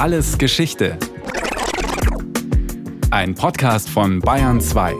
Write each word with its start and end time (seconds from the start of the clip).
Alles 0.00 0.38
Geschichte. 0.38 0.96
Ein 3.10 3.34
Podcast 3.34 3.90
von 3.90 4.18
Bayern 4.20 4.58
2. 4.58 4.94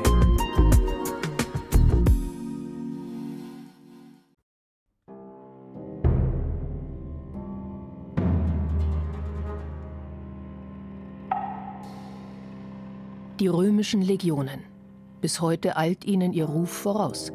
Die 13.39 13.47
römischen 13.47 14.03
Legionen. 14.03 14.61
Bis 15.23 15.41
heute 15.41 15.79
eilt 15.79 16.05
ihnen 16.05 16.35
ihr 16.35 16.45
Ruf 16.45 16.69
voraus. 16.69 17.33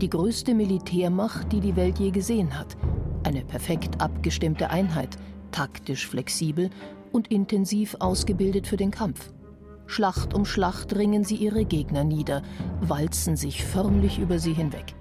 Die 0.00 0.10
größte 0.10 0.52
Militärmacht, 0.52 1.52
die 1.52 1.60
die 1.60 1.76
Welt 1.76 2.00
je 2.00 2.10
gesehen 2.10 2.58
hat. 2.58 2.76
Eine 3.22 3.44
perfekt 3.44 4.00
abgestimmte 4.00 4.70
Einheit, 4.70 5.16
taktisch 5.50 6.06
flexibel 6.06 6.70
und 7.12 7.28
intensiv 7.28 7.96
ausgebildet 8.00 8.66
für 8.66 8.76
den 8.76 8.90
Kampf. 8.90 9.32
Schlacht 9.86 10.34
um 10.34 10.44
Schlacht 10.44 10.94
ringen 10.94 11.24
sie 11.24 11.36
ihre 11.36 11.64
Gegner 11.64 12.04
nieder, 12.04 12.42
walzen 12.80 13.36
sich 13.36 13.64
förmlich 13.64 14.18
über 14.18 14.38
sie 14.38 14.52
hinweg. 14.52 14.94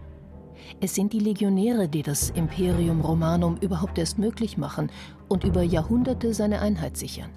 Es 0.79 0.95
sind 0.95 1.13
die 1.13 1.19
Legionäre, 1.19 1.89
die 1.89 2.03
das 2.03 2.29
Imperium 2.29 3.01
Romanum 3.01 3.57
überhaupt 3.57 3.97
erst 3.97 4.17
möglich 4.17 4.57
machen 4.57 4.91
und 5.27 5.43
über 5.43 5.61
Jahrhunderte 5.63 6.33
seine 6.33 6.61
Einheit 6.61 6.97
sichern. 6.97 7.31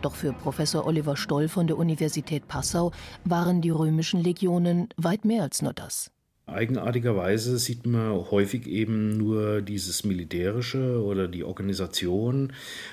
Doch 0.00 0.14
für 0.14 0.32
Professor 0.32 0.86
Oliver 0.86 1.16
Stoll 1.16 1.48
von 1.48 1.66
der 1.66 1.78
Universität 1.78 2.46
Passau 2.46 2.92
waren 3.24 3.62
die 3.62 3.70
römischen 3.70 4.22
Legionen 4.22 4.88
weit 4.96 5.24
mehr 5.24 5.42
als 5.42 5.62
nur 5.62 5.72
das. 5.72 6.13
Eigenartigerweise 6.54 7.58
sieht 7.58 7.84
man 7.84 8.12
häufig 8.30 8.68
eben 8.68 9.16
nur 9.16 9.60
dieses 9.60 10.04
Militärische 10.04 11.02
oder 11.02 11.26
die 11.26 11.42
Organisation 11.42 12.52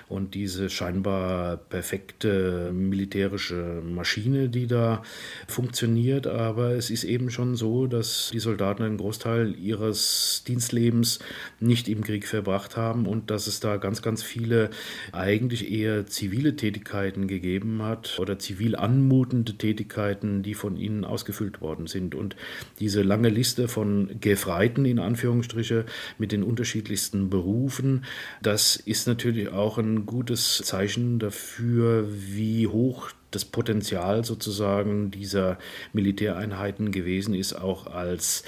und 0.09 0.33
diese 0.33 0.69
scheinbar 0.69 1.57
perfekte 1.57 2.71
militärische 2.73 3.83
Maschine, 3.85 4.49
die 4.49 4.65
da 4.65 5.03
funktioniert. 5.47 6.25
Aber 6.25 6.71
es 6.71 6.89
ist 6.89 7.03
eben 7.03 7.29
schon 7.29 7.55
so, 7.55 7.85
dass 7.85 8.31
die 8.33 8.39
Soldaten 8.39 8.81
einen 8.81 8.97
Großteil 8.97 9.55
ihres 9.55 10.43
Dienstlebens 10.47 11.19
nicht 11.59 11.87
im 11.87 12.03
Krieg 12.03 12.27
verbracht 12.27 12.77
haben 12.77 13.05
und 13.05 13.29
dass 13.29 13.45
es 13.45 13.59
da 13.59 13.77
ganz, 13.77 14.01
ganz 14.01 14.23
viele 14.23 14.71
eigentlich 15.11 15.71
eher 15.71 16.07
zivile 16.07 16.55
Tätigkeiten 16.55 17.27
gegeben 17.27 17.83
hat 17.83 18.17
oder 18.19 18.39
zivil 18.39 18.75
anmutende 18.75 19.53
Tätigkeiten, 19.53 20.41
die 20.41 20.55
von 20.55 20.77
ihnen 20.77 21.05
ausgefüllt 21.05 21.61
worden 21.61 21.85
sind. 21.85 22.15
Und 22.15 22.35
diese 22.79 23.03
lange 23.03 23.29
Liste 23.29 23.50
Liste 23.51 23.67
von 23.67 24.17
Gefreiten 24.21 24.85
in 24.85 24.97
Anführungsstriche 24.97 25.85
mit 26.17 26.31
den 26.31 26.41
unterschiedlichsten 26.41 27.29
Berufen. 27.29 28.05
Das 28.41 28.77
ist 28.77 29.07
natürlich 29.07 29.49
auch 29.49 29.77
ein 29.77 30.05
gutes 30.05 30.59
Zeichen 30.63 31.19
dafür, 31.19 32.07
wie 32.09 32.67
hoch 32.67 33.09
das 33.29 33.43
Potenzial 33.43 34.23
sozusagen 34.23 35.11
dieser 35.11 35.57
Militäreinheiten 35.91 36.93
gewesen 36.93 37.33
ist, 37.33 37.53
auch 37.53 37.87
als 37.87 38.43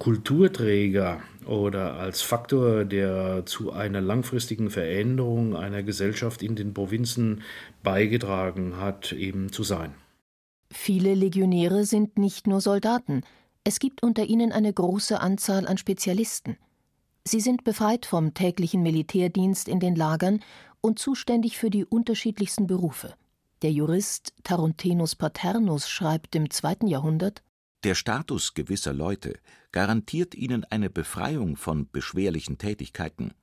Kulturträger 0.00 1.20
oder 1.46 1.94
als 1.94 2.20
Faktor, 2.20 2.84
der 2.84 3.46
zu 3.46 3.70
einer 3.70 4.00
langfristigen 4.00 4.68
Veränderung 4.70 5.54
einer 5.54 5.84
Gesellschaft 5.84 6.42
in 6.42 6.56
den 6.56 6.74
Provinzen 6.74 7.42
beigetragen 7.84 8.78
hat, 8.78 9.12
eben 9.12 9.52
zu 9.52 9.62
sein. 9.62 9.94
Viele 10.72 11.14
Legionäre 11.14 11.84
sind 11.84 12.18
nicht 12.18 12.46
nur 12.48 12.60
Soldaten, 12.60 13.22
es 13.64 13.78
gibt 13.78 14.02
unter 14.02 14.24
ihnen 14.24 14.52
eine 14.52 14.72
große 14.72 15.20
Anzahl 15.20 15.66
an 15.66 15.78
Spezialisten. 15.78 16.56
Sie 17.24 17.40
sind 17.40 17.64
befreit 17.64 18.06
vom 18.06 18.32
täglichen 18.32 18.82
Militärdienst 18.82 19.68
in 19.68 19.80
den 19.80 19.94
Lagern 19.94 20.40
und 20.80 20.98
zuständig 20.98 21.58
für 21.58 21.70
die 21.70 21.84
unterschiedlichsten 21.84 22.66
Berufe. 22.66 23.14
Der 23.62 23.70
Jurist 23.70 24.32
Tarentinus 24.42 25.14
Paternus 25.14 25.90
schreibt 25.90 26.34
im 26.34 26.48
zweiten 26.48 26.86
Jahrhundert 26.86 27.42
Der 27.84 27.94
Status 27.94 28.54
gewisser 28.54 28.94
Leute 28.94 29.38
garantiert 29.72 30.34
ihnen 30.34 30.64
eine 30.64 30.88
Befreiung 30.88 31.56
von 31.56 31.88
beschwerlichen 31.90 32.56
Tätigkeiten. 32.56 33.34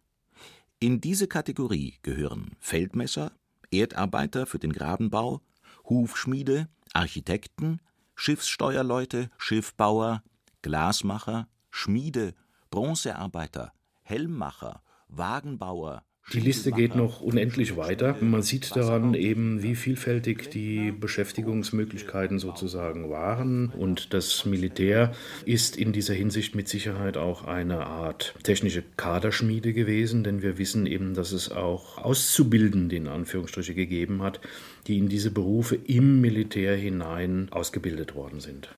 In 0.80 1.00
diese 1.00 1.28
Kategorie 1.28 1.96
gehören 2.02 2.56
Feldmesser, 2.60 3.32
Erdarbeiter 3.70 4.48
für 4.48 4.60
den 4.60 4.74
Grabenbau, 4.74 5.42
Hufschmiede, 5.88 6.68
Architekten, 6.94 7.80
Schiffssteuerleute, 8.20 9.30
Schiffbauer, 9.38 10.24
Glasmacher, 10.64 11.48
Schmiede, 11.70 12.34
Bronzearbeiter, 12.72 13.74
Helmmacher, 14.02 14.82
Wagenbauer, 15.08 16.04
die 16.34 16.42
Liste 16.42 16.74
geht 16.74 16.94
noch 16.94 17.22
unendlich 17.22 17.78
weiter. 17.78 18.18
Man 18.20 18.42
sieht 18.42 18.76
daran 18.76 19.14
eben, 19.14 19.64
wie 19.64 19.76
vielfältig 19.76 20.50
die 20.50 20.92
Beschäftigungsmöglichkeiten 20.92 22.38
sozusagen 22.38 23.10
waren. 23.10 23.70
Und 23.70 24.14
das 24.14 24.46
Militär 24.46 25.14
ist 25.46 25.78
in 25.78 25.94
dieser 25.94 26.14
Hinsicht 26.14 26.54
mit 26.54 26.68
Sicherheit 26.68 27.16
auch 27.16 27.46
eine 27.46 27.86
Art 27.86 28.36
technische 28.44 28.84
Kaderschmiede 28.98 29.72
gewesen, 29.72 30.26
denn 30.26 30.42
wir 30.42 30.58
wissen 30.58 30.86
eben, 30.86 31.14
dass 31.14 31.32
es 31.32 31.50
auch 31.50 31.98
Auszubildende 31.98 32.98
in 32.98 33.08
Anführungsstriche 33.08 33.74
gegeben 33.74 34.22
hat, 34.22 34.42
die 34.88 34.98
in 34.98 35.08
diese 35.08 35.32
Berufe 35.32 35.76
im 35.76 36.20
Militär 36.20 36.76
hinein 36.76 37.48
ausgebildet 37.52 38.16
worden 38.16 38.42
sind. 38.42 38.77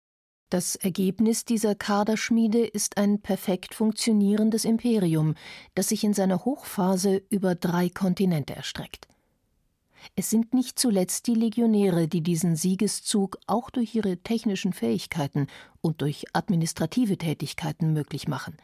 Das 0.49 0.75
Ergebnis 0.75 1.45
dieser 1.45 1.75
Kaderschmiede 1.75 2.65
ist 2.65 2.97
ein 2.97 3.21
perfekt 3.21 3.75
funktionierendes 3.75 4.65
Imperium, 4.65 5.35
das 5.75 5.89
sich 5.89 6.03
in 6.03 6.15
seiner 6.15 6.43
Hochphase 6.43 7.21
über 7.29 7.53
drei 7.53 7.89
Kontinente 7.89 8.55
erstreckt. 8.55 9.07
Es 10.15 10.31
sind 10.31 10.55
nicht 10.55 10.79
zuletzt 10.79 11.27
die 11.27 11.35
Legionäre, 11.35 12.07
die 12.07 12.21
diesen 12.21 12.55
Siegeszug 12.55 13.37
auch 13.45 13.69
durch 13.69 13.93
ihre 13.93 14.17
technischen 14.17 14.73
Fähigkeiten 14.73 15.45
und 15.81 16.01
durch 16.01 16.25
administrative 16.33 17.17
Tätigkeiten 17.17 17.93
möglich 17.93 18.27
machen. 18.27 18.57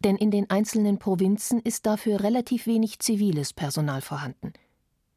Denn 0.00 0.16
in 0.16 0.32
den 0.32 0.50
einzelnen 0.50 0.98
Provinzen 0.98 1.60
ist 1.60 1.86
dafür 1.86 2.22
relativ 2.22 2.66
wenig 2.66 2.98
ziviles 2.98 3.52
Personal 3.52 4.00
vorhanden. 4.00 4.52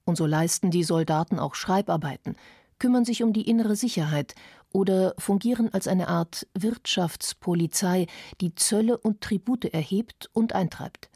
Und 0.04 0.16
so 0.16 0.28
leisten 0.28 0.70
die 0.70 0.84
Soldaten 0.84 1.40
auch 1.40 1.56
Schreibarbeiten, 1.56 2.36
kümmern 2.78 3.06
sich 3.06 3.24
um 3.24 3.34
die 3.34 3.50
innere 3.50 3.76
Sicherheit 3.76 4.36
oder 4.76 5.16
fungieren 5.18 5.74
als 5.74 5.88
eine 5.88 6.10
Art 6.10 6.48
Wirtschaftspolizei, 6.54 8.08
die 8.42 8.56
Zölle 8.56 8.98
und 8.98 9.22
Tribute 9.22 9.74
erhebt 9.74 10.30
und 10.34 10.54
eintreibt. 10.54 11.10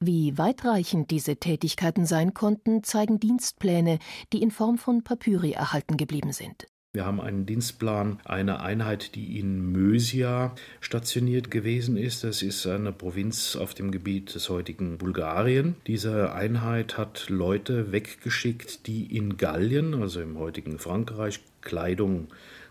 Wie 0.00 0.38
weitreichend 0.38 1.10
diese 1.10 1.36
Tätigkeiten 1.36 2.06
sein 2.06 2.32
konnten, 2.32 2.82
zeigen 2.82 3.20
Dienstpläne, 3.20 3.98
die 4.32 4.40
in 4.40 4.50
Form 4.50 4.78
von 4.78 5.04
Papyri 5.04 5.52
erhalten 5.52 5.98
geblieben 5.98 6.32
sind. 6.32 6.66
Wir 6.94 7.04
haben 7.04 7.20
einen 7.20 7.44
Dienstplan 7.44 8.18
einer 8.24 8.62
Einheit, 8.62 9.14
die 9.14 9.38
in 9.38 9.70
Mösia 9.70 10.54
stationiert 10.80 11.50
gewesen 11.50 11.98
ist. 11.98 12.24
Das 12.24 12.40
ist 12.40 12.66
eine 12.66 12.92
Provinz 12.92 13.56
auf 13.56 13.74
dem 13.74 13.90
Gebiet 13.92 14.34
des 14.34 14.48
heutigen 14.48 14.96
Bulgarien. 14.96 15.76
Diese 15.86 16.32
Einheit 16.32 16.96
hat 16.96 17.28
Leute 17.28 17.92
weggeschickt, 17.92 18.86
die 18.86 19.14
in 19.14 19.36
Gallien, 19.36 19.94
also 20.00 20.22
im 20.22 20.38
heutigen 20.38 20.78
Frankreich, 20.78 21.40
Kleidung 21.60 22.28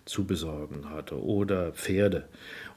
zu 0.10 0.26
besorgen 0.26 0.90
hatte. 0.90 1.24
Oder 1.24 1.72
Pferde. 1.72 2.28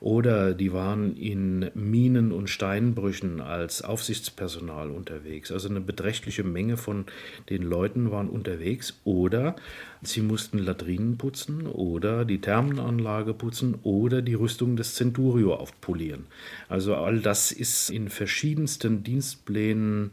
Oder 0.01 0.53
die 0.53 0.73
waren 0.73 1.17
in 1.17 1.71
Minen 1.75 2.31
und 2.31 2.51
Steinbrüchen 2.51 3.41
als 3.41 3.83
Aufsichtspersonal 3.83 4.91
unterwegs. 4.91 5.51
Also 5.51 5.69
eine 5.69 5.81
beträchtliche 5.81 6.45
Menge 6.45 6.77
von 6.77 7.07
den 7.49 7.63
Leuten 7.63 8.11
waren 8.11 8.29
unterwegs. 8.29 9.01
Oder 9.05 9.57
sie 10.03 10.21
mussten 10.21 10.59
Latrinen 10.59 11.17
putzen. 11.17 11.67
Oder 11.67 12.27
die 12.27 12.41
Thermenanlage 12.41 13.33
putzen. 13.33 13.77
Oder 13.83 14.21
die 14.21 14.35
Rüstung 14.35 14.77
des 14.77 14.95
Centurio 14.95 15.55
aufpolieren. 15.55 16.27
Also 16.69 16.97
all 16.97 17.21
das 17.21 17.51
ist 17.51 17.89
in 17.89 18.11
verschiedensten 18.11 19.03
Dienstplänen 19.03 20.11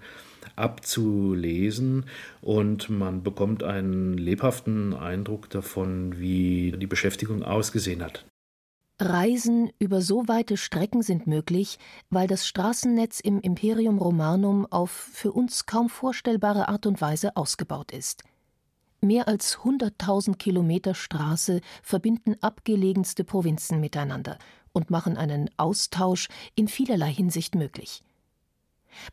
abzulesen 0.59 2.05
und 2.41 2.89
man 2.89 3.23
bekommt 3.23 3.63
einen 3.63 4.17
lebhaften 4.17 4.93
Eindruck 4.93 5.49
davon, 5.49 6.19
wie 6.19 6.73
die 6.77 6.87
Beschäftigung 6.87 7.43
ausgesehen 7.43 8.03
hat. 8.03 8.25
Reisen 9.01 9.71
über 9.79 10.01
so 10.01 10.27
weite 10.27 10.57
Strecken 10.57 11.03
sind 11.03 11.25
möglich, 11.25 11.79
weil 12.09 12.27
das 12.27 12.45
Straßennetz 12.45 13.21
im 13.21 13.39
Imperium 13.39 13.97
Romanum 13.97 14.65
auf 14.69 14.91
für 14.91 15.31
uns 15.31 15.65
kaum 15.65 15.87
vorstellbare 15.87 16.67
Art 16.67 16.85
und 16.85 16.99
Weise 16.99 17.37
ausgebaut 17.37 17.93
ist. 17.93 18.23
Mehr 19.01 19.29
als 19.29 19.59
100.000 19.59 20.35
Kilometer 20.35 20.93
Straße 20.93 21.61
verbinden 21.81 22.35
abgelegenste 22.41 23.23
Provinzen 23.23 23.79
miteinander 23.79 24.37
und 24.73 24.89
machen 24.89 25.15
einen 25.15 25.49
Austausch 25.55 26.27
in 26.55 26.67
vielerlei 26.67 27.13
Hinsicht 27.13 27.55
möglich. 27.55 28.03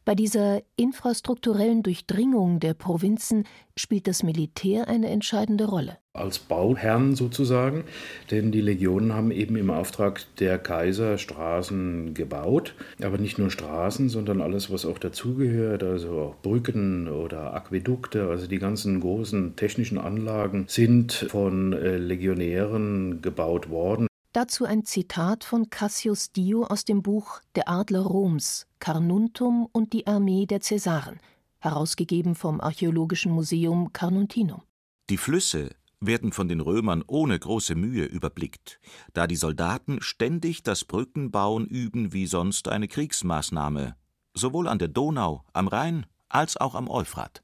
Bei 0.05 0.15
dieser 0.15 0.63
infrastrukturellen 0.77 1.83
Durchdringung 1.83 2.61
der 2.61 2.75
Provinzen 2.75 3.45
spielt 3.77 4.07
das 4.07 4.23
Militär 4.23 4.89
eine 4.89 5.09
entscheidende 5.09 5.67
Rolle. 5.67 5.99
Als 6.13 6.39
Bauherren 6.39 7.15
sozusagen, 7.15 7.85
denn 8.31 8.51
die 8.51 8.63
Legionen 8.63 9.13
haben 9.13 9.31
eben 9.31 9.57
im 9.57 9.71
Auftrag 9.71 10.25
der 10.37 10.59
Kaiser 10.59 11.19
Straßen 11.19 12.15
gebaut, 12.15 12.75
aber 13.03 13.19
nicht 13.19 13.39
nur 13.39 13.51
Straßen, 13.51 14.09
sondern 14.09 14.41
alles, 14.41 14.71
was 14.71 14.87
auch 14.87 14.99
dazugehört, 14.99 15.83
also 15.83 16.21
auch 16.21 16.37
Brücken 16.37 17.09
oder 17.09 17.53
Aquädukte, 17.53 18.29
also 18.29 18.47
die 18.47 18.59
ganzen 18.59 19.01
großen 19.01 19.57
technischen 19.57 19.99
Anlagen 19.99 20.65
sind 20.69 21.13
von 21.13 21.75
äh, 21.75 21.99
Legionären 21.99 23.21
gebaut 23.21 23.69
worden. 23.69 24.07
Dazu 24.37 24.67
ein 24.67 24.85
Zitat 24.85 25.45
von 25.45 25.71
Cassius 25.71 26.31
Dio 26.31 26.65
aus 26.65 26.85
dem 26.85 27.03
Buch 27.03 27.41
Der 27.55 27.71
Adler 27.71 28.03
Roms, 28.03 28.67
Carnuntum 28.81 29.67
und 29.73 29.95
die 29.95 30.07
Armee 30.07 30.45
der 30.45 30.61
Cäsaren, 30.61 31.21
herausgegeben 31.59 32.35
vom 32.35 32.61
Archäologischen 32.61 33.33
Museum 33.33 33.95
Carnuntinum. 33.95 34.61
Die 35.09 35.17
Flüsse 35.17 35.71
werden 36.01 36.33
von 36.33 36.49
den 36.49 36.61
Römern 36.61 37.03
ohne 37.07 37.39
große 37.39 37.77
Mühe 37.77 38.05
überblickt, 38.05 38.79
da 39.15 39.27
die 39.27 39.37
Soldaten 39.37 40.03
ständig 40.03 40.63
das 40.63 40.85
Brückenbauen 40.85 41.65
üben 41.65 42.13
wie 42.13 42.27
sonst 42.27 42.69
eine 42.69 42.89
Kriegsmaßnahme, 42.89 43.97
sowohl 44.35 44.69
an 44.69 44.79
der 44.79 44.89
Donau, 44.89 45.45
am 45.55 45.67
Rhein 45.67 46.05
als 46.29 46.59
auch 46.59 46.75
am 46.75 46.91
Euphrat. 46.91 47.43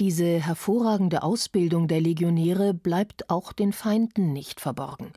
Diese 0.00 0.40
hervorragende 0.40 1.24
Ausbildung 1.24 1.88
der 1.88 2.00
Legionäre 2.00 2.72
bleibt 2.72 3.28
auch 3.28 3.52
den 3.52 3.74
Feinden 3.74 4.32
nicht 4.32 4.62
verborgen. 4.62 5.12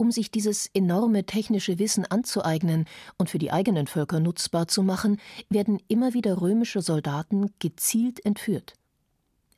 Um 0.00 0.10
sich 0.10 0.30
dieses 0.30 0.70
enorme 0.72 1.26
technische 1.26 1.78
Wissen 1.78 2.06
anzueignen 2.06 2.86
und 3.18 3.28
für 3.28 3.36
die 3.36 3.52
eigenen 3.52 3.86
Völker 3.86 4.18
nutzbar 4.18 4.66
zu 4.66 4.82
machen, 4.82 5.18
werden 5.50 5.78
immer 5.88 6.14
wieder 6.14 6.40
römische 6.40 6.80
Soldaten 6.80 7.50
gezielt 7.58 8.24
entführt. 8.24 8.72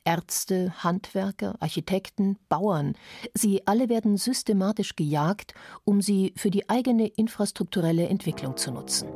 Ärzte, 0.03 0.83
Handwerker, 0.83 1.55
Architekten, 1.61 2.37
Bauern, 2.49 2.95
sie 3.33 3.65
alle 3.67 3.87
werden 3.87 4.17
systematisch 4.17 4.97
gejagt, 4.97 5.53
um 5.85 6.01
sie 6.01 6.33
für 6.35 6.51
die 6.51 6.67
eigene 6.69 7.07
infrastrukturelle 7.07 8.09
Entwicklung 8.09 8.57
zu 8.57 8.71
nutzen. 8.73 9.07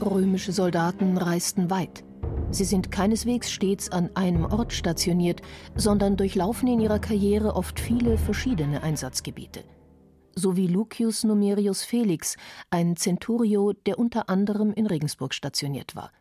Römische 0.00 0.50
Soldaten 0.50 1.18
reisten 1.18 1.70
weit. 1.70 2.02
Sie 2.50 2.64
sind 2.64 2.92
keineswegs 2.92 3.50
stets 3.50 3.90
an 3.90 4.10
einem 4.14 4.44
Ort 4.44 4.72
stationiert, 4.72 5.42
sondern 5.74 6.16
durchlaufen 6.16 6.68
in 6.68 6.80
ihrer 6.80 7.00
Karriere 7.00 7.56
oft 7.56 7.80
viele 7.80 8.16
verschiedene 8.18 8.82
Einsatzgebiete. 8.82 9.64
So 10.34 10.56
wie 10.56 10.66
Lucius 10.66 11.24
Numerius 11.24 11.82
Felix, 11.82 12.36
ein 12.70 12.96
Centurio, 12.96 13.72
der 13.72 13.98
unter 13.98 14.28
anderem 14.28 14.72
in 14.72 14.86
Regensburg 14.86 15.34
stationiert 15.34 15.96
war. 15.96 16.12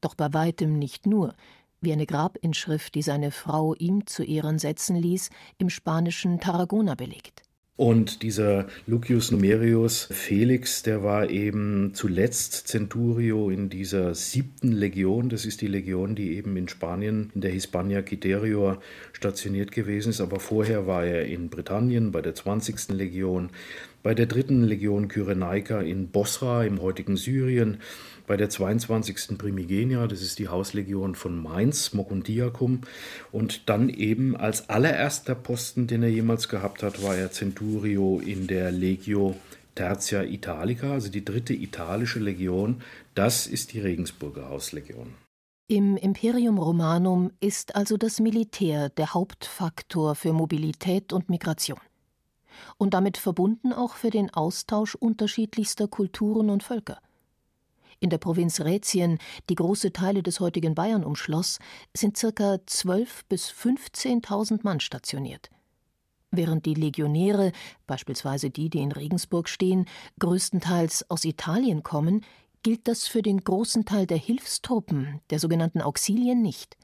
Doch 0.00 0.14
bei 0.14 0.32
weitem 0.32 0.78
nicht 0.78 1.06
nur, 1.06 1.34
wie 1.80 1.92
eine 1.92 2.06
Grabinschrift, 2.06 2.94
die 2.94 3.02
seine 3.02 3.30
Frau 3.30 3.74
ihm 3.74 4.06
zu 4.06 4.24
Ehren 4.24 4.58
setzen 4.58 4.96
ließ, 4.96 5.30
im 5.58 5.70
spanischen 5.70 6.40
Tarragona 6.40 6.94
belegt. 6.94 7.42
Und 7.80 8.22
dieser 8.22 8.66
Lucius 8.86 9.30
Numerius 9.30 10.06
Felix, 10.10 10.82
der 10.82 11.02
war 11.02 11.30
eben 11.30 11.92
zuletzt 11.94 12.68
Centurio 12.68 13.48
in 13.48 13.70
dieser 13.70 14.14
siebten 14.14 14.70
Legion. 14.70 15.30
Das 15.30 15.46
ist 15.46 15.62
die 15.62 15.66
Legion, 15.66 16.14
die 16.14 16.36
eben 16.36 16.58
in 16.58 16.68
Spanien, 16.68 17.30
in 17.34 17.40
der 17.40 17.52
Hispania 17.52 18.02
Quiterior 18.02 18.82
stationiert 19.14 19.72
gewesen 19.72 20.10
ist. 20.10 20.20
Aber 20.20 20.40
vorher 20.40 20.86
war 20.86 21.06
er 21.06 21.24
in 21.24 21.48
Britannien 21.48 22.12
bei 22.12 22.20
der 22.20 22.34
20. 22.34 22.90
Legion, 22.90 23.48
bei 24.02 24.12
der 24.12 24.26
dritten 24.26 24.62
Legion 24.62 25.08
Kyrenaika 25.08 25.80
in 25.80 26.08
Bosra 26.08 26.64
im 26.64 26.82
heutigen 26.82 27.16
Syrien, 27.16 27.78
bei 28.30 28.36
der 28.36 28.48
22. 28.48 29.36
Primigenia, 29.36 30.06
das 30.06 30.22
ist 30.22 30.38
die 30.38 30.46
Hauslegion 30.46 31.16
von 31.16 31.36
Mainz, 31.42 31.94
Moguntiacum. 31.94 32.82
Und 33.32 33.68
dann 33.68 33.88
eben 33.88 34.36
als 34.36 34.68
allererster 34.68 35.34
Posten, 35.34 35.88
den 35.88 36.04
er 36.04 36.10
jemals 36.10 36.48
gehabt 36.48 36.84
hat, 36.84 37.02
war 37.02 37.16
er 37.16 37.32
Centurio 37.32 38.20
in 38.24 38.46
der 38.46 38.70
Legio 38.70 39.34
Tertia 39.74 40.22
Italica, 40.22 40.92
also 40.92 41.10
die 41.10 41.24
dritte 41.24 41.54
italische 41.54 42.20
Legion. 42.20 42.82
Das 43.16 43.48
ist 43.48 43.72
die 43.72 43.80
Regensburger 43.80 44.48
Hauslegion. 44.48 45.12
Im 45.66 45.96
Imperium 45.96 46.58
Romanum 46.58 47.32
ist 47.40 47.74
also 47.74 47.96
das 47.96 48.20
Militär 48.20 48.90
der 48.90 49.12
Hauptfaktor 49.12 50.14
für 50.14 50.32
Mobilität 50.32 51.12
und 51.12 51.30
Migration. 51.30 51.80
Und 52.78 52.94
damit 52.94 53.16
verbunden 53.16 53.72
auch 53.72 53.94
für 53.94 54.10
den 54.10 54.30
Austausch 54.30 54.94
unterschiedlichster 54.94 55.88
Kulturen 55.88 56.48
und 56.48 56.62
Völker. 56.62 57.00
In 58.00 58.08
der 58.08 58.18
Provinz 58.18 58.60
Rätien, 58.60 59.18
die 59.50 59.54
große 59.54 59.92
Teile 59.92 60.22
des 60.22 60.40
heutigen 60.40 60.74
Bayern 60.74 61.04
umschloss, 61.04 61.58
sind 61.94 62.16
ca. 62.18 62.26
12.000 62.26 63.06
bis 63.28 63.50
15.000 63.50 64.60
Mann 64.62 64.80
stationiert. 64.80 65.50
Während 66.30 66.64
die 66.64 66.74
Legionäre, 66.74 67.52
beispielsweise 67.86 68.48
die, 68.48 68.70
die 68.70 68.78
in 68.78 68.92
Regensburg 68.92 69.48
stehen, 69.48 69.84
größtenteils 70.18 71.10
aus 71.10 71.24
Italien 71.24 71.82
kommen, 71.82 72.24
gilt 72.62 72.88
das 72.88 73.06
für 73.06 73.20
den 73.20 73.40
großen 73.40 73.84
Teil 73.84 74.06
der 74.06 74.18
Hilfstruppen, 74.18 75.20
der 75.28 75.38
sogenannten 75.38 75.82
Auxilien, 75.82 76.40
nicht. 76.40 76.76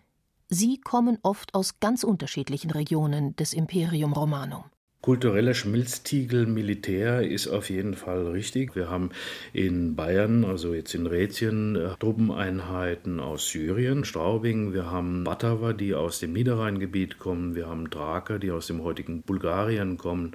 Sie 0.48 0.78
kommen 0.78 1.18
oft 1.22 1.54
aus 1.54 1.80
ganz 1.80 2.04
unterschiedlichen 2.04 2.70
Regionen 2.70 3.34
des 3.36 3.52
Imperium 3.52 4.12
Romanum. 4.12 4.64
Kultureller 5.02 5.54
Schmilztiegel 5.54 6.46
Militär 6.46 7.22
ist 7.22 7.46
auf 7.46 7.70
jeden 7.70 7.94
Fall 7.94 8.26
richtig. 8.26 8.74
Wir 8.74 8.90
haben 8.90 9.10
in 9.52 9.94
Bayern, 9.94 10.44
also 10.44 10.74
jetzt 10.74 10.94
in 10.94 11.06
Rätien, 11.06 11.76
äh, 11.76 11.90
Truppeneinheiten 12.00 13.20
aus 13.20 13.48
Syrien, 13.48 14.04
Straubing. 14.04 14.72
Wir 14.72 14.90
haben 14.90 15.22
Bataver, 15.22 15.74
die 15.74 15.94
aus 15.94 16.18
dem 16.18 16.32
Niederrheingebiet 16.32 17.18
kommen. 17.18 17.54
Wir 17.54 17.68
haben 17.68 17.88
Draker, 17.88 18.38
die 18.38 18.50
aus 18.50 18.66
dem 18.66 18.82
heutigen 18.82 19.22
Bulgarien 19.22 19.96
kommen. 19.96 20.32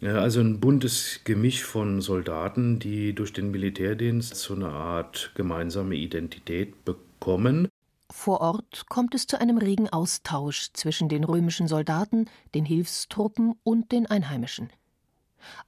Also 0.00 0.40
ein 0.40 0.60
buntes 0.60 1.22
Gemisch 1.24 1.64
von 1.64 2.00
Soldaten, 2.00 2.78
die 2.78 3.14
durch 3.14 3.32
den 3.32 3.50
Militärdienst 3.50 4.36
so 4.36 4.54
eine 4.54 4.68
Art 4.68 5.32
gemeinsame 5.34 5.96
Identität 5.96 6.84
bekommen. 6.84 7.66
Vor 8.10 8.40
Ort 8.40 8.86
kommt 8.88 9.14
es 9.14 9.26
zu 9.26 9.40
einem 9.40 9.58
regen 9.58 9.88
Austausch 9.90 10.70
zwischen 10.72 11.08
den 11.08 11.24
römischen 11.24 11.68
Soldaten, 11.68 12.28
den 12.54 12.64
Hilfstruppen 12.64 13.54
und 13.62 13.92
den 13.92 14.06
Einheimischen. 14.06 14.70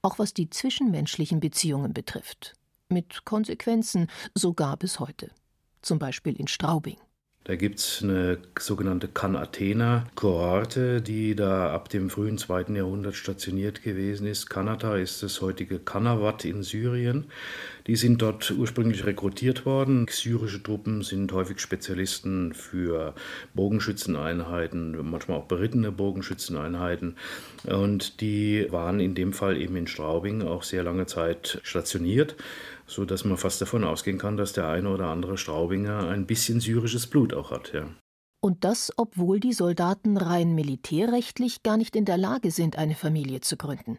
Auch 0.03 0.19
was 0.19 0.35
die 0.35 0.49
zwischenmenschlichen 0.49 1.41
Beziehungen 1.41 1.93
betrifft. 1.93 2.55
Mit 2.89 3.25
Konsequenzen 3.25 4.09
sogar 4.35 4.77
bis 4.77 5.01
heute. 5.01 5.31
Zum 5.83 5.99
Beispiel 5.99 6.35
in 6.35 6.49
Straubing. 6.49 6.97
Da 7.45 7.57
gibt 7.57 7.79
es 7.79 8.03
eine 8.03 8.37
sogenannte 8.59 9.09
Kan-Athena-Kohorte, 9.09 11.01
die 11.01 11.35
da 11.35 11.73
ab 11.73 11.89
dem 11.89 12.11
frühen 12.11 12.37
2. 12.37 12.75
Jahrhundert 12.75 13.15
stationiert 13.15 13.83
gewesen 13.83 14.27
ist. 14.27 14.51
Kanata 14.51 14.97
ist 14.97 15.23
das 15.23 15.41
heutige 15.41 15.79
Kanawat 15.79 16.45
in 16.45 16.63
Syrien. 16.63 17.25
Die 17.87 17.97
sind 17.97 18.21
dort 18.21 18.51
ursprünglich 18.51 19.07
rekrutiert 19.07 19.65
worden. 19.65 20.07
Syrische 20.11 20.63
Truppen 20.63 21.01
sind 21.01 21.33
häufig 21.33 21.61
Spezialisten 21.61 22.53
für 22.53 23.15
Bogenschützeneinheiten, 23.55 24.99
manchmal 25.11 25.39
auch 25.39 25.47
berittene 25.47 25.91
Bogenschützeneinheiten. 25.93 27.17
Und 27.65 28.21
die 28.21 28.67
waren 28.71 29.01
in 29.01 29.15
dem 29.15 29.33
Fall 29.33 29.57
eben 29.57 29.77
in 29.77 29.87
Straubing 29.87 30.43
auch 30.43 30.63
sehr 30.63 30.83
lange 30.83 31.07
Zeit 31.07 31.59
stationiert 31.63 32.37
so 32.91 33.05
dass 33.05 33.25
man 33.25 33.37
fast 33.37 33.61
davon 33.61 33.85
ausgehen 33.85 34.19
kann, 34.19 34.37
dass 34.37 34.53
der 34.53 34.69
eine 34.69 34.91
oder 34.91 35.07
andere 35.07 35.39
Straubinger 35.39 36.09
ein 36.09 36.27
bisschen 36.27 36.61
syrisches 36.61 37.07
Blut 37.07 37.33
auch 37.33 37.51
hat, 37.51 37.73
ja. 37.73 37.89
Und 38.43 38.65
das, 38.65 38.91
obwohl 38.97 39.39
die 39.39 39.53
Soldaten 39.53 40.17
rein 40.17 40.55
militärrechtlich 40.55 41.63
gar 41.63 41.77
nicht 41.77 41.95
in 41.95 42.07
der 42.07 42.17
Lage 42.17 42.51
sind, 42.51 42.77
eine 42.77 42.95
Familie 42.95 43.41
zu 43.41 43.57
gründen. 43.57 43.99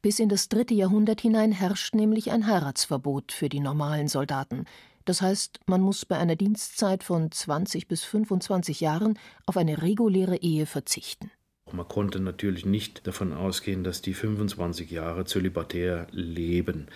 Bis 0.00 0.18
in 0.18 0.28
das 0.28 0.48
dritte 0.48 0.74
Jahrhundert 0.74 1.20
hinein 1.20 1.52
herrscht 1.52 1.94
nämlich 1.94 2.30
ein 2.30 2.46
Heiratsverbot 2.46 3.32
für 3.32 3.48
die 3.48 3.60
normalen 3.60 4.08
Soldaten. 4.08 4.64
Das 5.04 5.20
heißt, 5.20 5.60
man 5.66 5.82
muss 5.82 6.06
bei 6.06 6.16
einer 6.16 6.36
Dienstzeit 6.36 7.04
von 7.04 7.30
20 7.30 7.88
bis 7.88 8.04
25 8.04 8.80
Jahren 8.80 9.18
auf 9.46 9.56
eine 9.56 9.82
reguläre 9.82 10.36
Ehe 10.36 10.66
verzichten. 10.66 11.30
Man 11.72 11.88
konnte 11.88 12.20
natürlich 12.20 12.66
nicht 12.66 13.06
davon 13.06 13.32
ausgehen, 13.32 13.84
dass 13.84 14.02
die 14.02 14.12
25 14.12 14.90
Jahre 14.90 15.24
zölibatär 15.24 16.06
leben. 16.12 16.88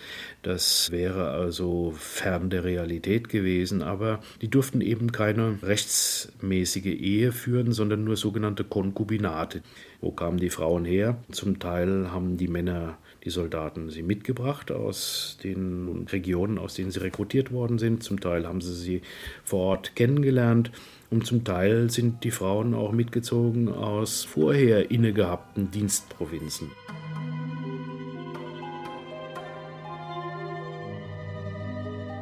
Das 0.43 0.91
wäre 0.91 1.31
also 1.31 1.91
fern 1.97 2.51
der 2.51 2.63
Realität 2.63 3.29
gewesen, 3.29 3.81
aber 3.81 4.21
die 4.41 4.47
durften 4.47 4.81
eben 4.81 5.11
keine 5.11 5.57
rechtsmäßige 5.63 6.85
Ehe 6.85 7.31
führen, 7.31 7.71
sondern 7.71 8.03
nur 8.03 8.15
sogenannte 8.15 8.63
Konkubinate. 8.63 9.63
Wo 10.01 10.11
kamen 10.11 10.37
die 10.37 10.49
Frauen 10.49 10.85
her? 10.85 11.17
Zum 11.29 11.59
Teil 11.59 12.09
haben 12.11 12.37
die 12.37 12.47
Männer, 12.47 12.97
die 13.25 13.29
Soldaten, 13.29 13.89
sie 13.89 14.01
mitgebracht 14.01 14.71
aus 14.71 15.37
den 15.43 16.07
Regionen, 16.09 16.57
aus 16.57 16.75
denen 16.75 16.91
sie 16.91 17.01
rekrutiert 17.01 17.51
worden 17.51 17.79
sind. 17.79 18.01
Zum 18.01 18.21
Teil 18.21 18.47
haben 18.47 18.61
sie 18.61 18.73
sie 18.73 19.01
vor 19.43 19.59
Ort 19.59 19.97
kennengelernt. 19.97 20.71
Und 21.09 21.25
zum 21.25 21.43
Teil 21.43 21.89
sind 21.89 22.23
die 22.23 22.31
Frauen 22.31 22.73
auch 22.73 22.93
mitgezogen 22.93 23.67
aus 23.67 24.23
vorher 24.23 24.89
innegehabten 24.89 25.69
Dienstprovinzen. 25.69 26.71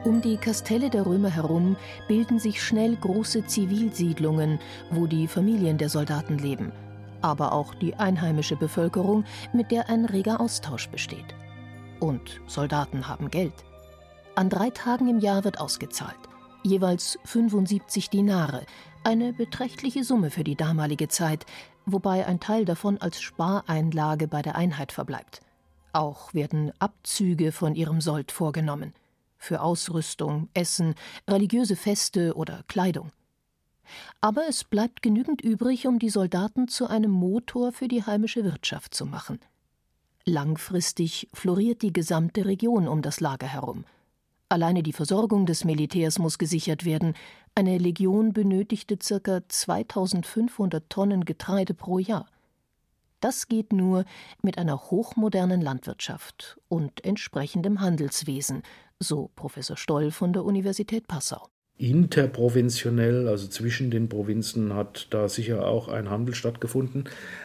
Um 0.03 0.21
die 0.21 0.37
Kastelle 0.37 0.89
der 0.89 1.05
Römer 1.05 1.29
herum 1.29 1.75
bilden 2.07 2.39
sich 2.39 2.63
schnell 2.63 2.95
große 2.95 3.45
Zivilsiedlungen, 3.45 4.57
wo 4.89 5.05
die 5.05 5.27
Familien 5.27 5.77
der 5.77 5.89
Soldaten 5.89 6.39
leben– 6.39 6.71
aber 7.21 7.53
auch 7.53 7.73
die 7.75 7.95
einheimische 7.95 8.55
Bevölkerung, 8.55 9.23
mit 9.53 9.71
der 9.71 9.89
ein 9.89 10.05
reger 10.05 10.39
Austausch 10.39 10.89
besteht. 10.89 11.35
Und 11.99 12.41
Soldaten 12.47 13.07
haben 13.07 13.31
Geld. 13.31 13.53
An 14.35 14.49
drei 14.49 14.69
Tagen 14.69 15.07
im 15.07 15.19
Jahr 15.19 15.43
wird 15.43 15.59
ausgezahlt, 15.59 16.19
jeweils 16.63 17.17
75 17.25 18.09
Dinare, 18.09 18.65
eine 19.03 19.33
beträchtliche 19.33 20.03
Summe 20.03 20.29
für 20.29 20.43
die 20.43 20.55
damalige 20.55 21.07
Zeit, 21.07 21.45
wobei 21.85 22.25
ein 22.25 22.39
Teil 22.39 22.65
davon 22.65 22.99
als 22.99 23.21
Spareinlage 23.21 24.27
bei 24.27 24.41
der 24.41 24.55
Einheit 24.55 24.91
verbleibt. 24.91 25.41
Auch 25.93 26.33
werden 26.33 26.71
Abzüge 26.79 27.51
von 27.51 27.73
ihrem 27.73 28.01
Sold 28.01 28.31
vorgenommen 28.31 28.93
für 29.37 29.61
Ausrüstung, 29.61 30.49
Essen, 30.53 30.95
religiöse 31.27 31.75
Feste 31.75 32.35
oder 32.35 32.63
Kleidung. 32.67 33.11
Aber 34.21 34.43
es 34.47 34.63
bleibt 34.63 35.01
genügend 35.01 35.41
übrig, 35.41 35.87
um 35.87 35.99
die 35.99 36.09
Soldaten 36.09 36.67
zu 36.67 36.87
einem 36.87 37.11
Motor 37.11 37.71
für 37.71 37.87
die 37.87 38.03
heimische 38.03 38.43
Wirtschaft 38.43 38.93
zu 38.93 39.05
machen. 39.05 39.39
Langfristig 40.25 41.29
floriert 41.33 41.81
die 41.81 41.93
gesamte 41.93 42.45
Region 42.45 42.87
um 42.87 43.01
das 43.01 43.19
Lager 43.19 43.47
herum. 43.47 43.85
Alleine 44.49 44.81
die 44.81 44.93
Versorgung 44.93 45.45
des 45.45 45.65
Militärs 45.65 46.19
muss 46.19 46.37
gesichert 46.37 46.85
werden. 46.85 47.15
Eine 47.53 47.77
Legion 47.77 48.31
benötigte 48.31 48.97
ca. 48.97 49.41
2500 49.47 50.89
Tonnen 50.89 51.25
Getreide 51.25 51.73
pro 51.73 51.99
Jahr. 51.99 52.27
Das 53.19 53.47
geht 53.47 53.73
nur 53.73 54.05
mit 54.41 54.57
einer 54.57 54.91
hochmodernen 54.91 55.59
Landwirtschaft 55.59 56.59
und 56.69 57.03
entsprechendem 57.03 57.81
Handelswesen, 57.81 58.61
so 58.99 59.31
Professor 59.35 59.75
Stoll 59.75 60.11
von 60.11 60.33
der 60.33 60.45
Universität 60.45 61.07
Passau. 61.07 61.49
Interprovintionell, 61.79 63.27
also 63.27 63.47
zwischen 63.47 63.91
den 63.91 64.09
Provinzen, 64.09 64.73
hat 64.73 65.07
da 65.11 65.29
sicher 65.29 65.67
auch 65.67 65.89
ein 65.89 66.09
Handel 66.09 66.33
stattgefunden, 66.33 67.03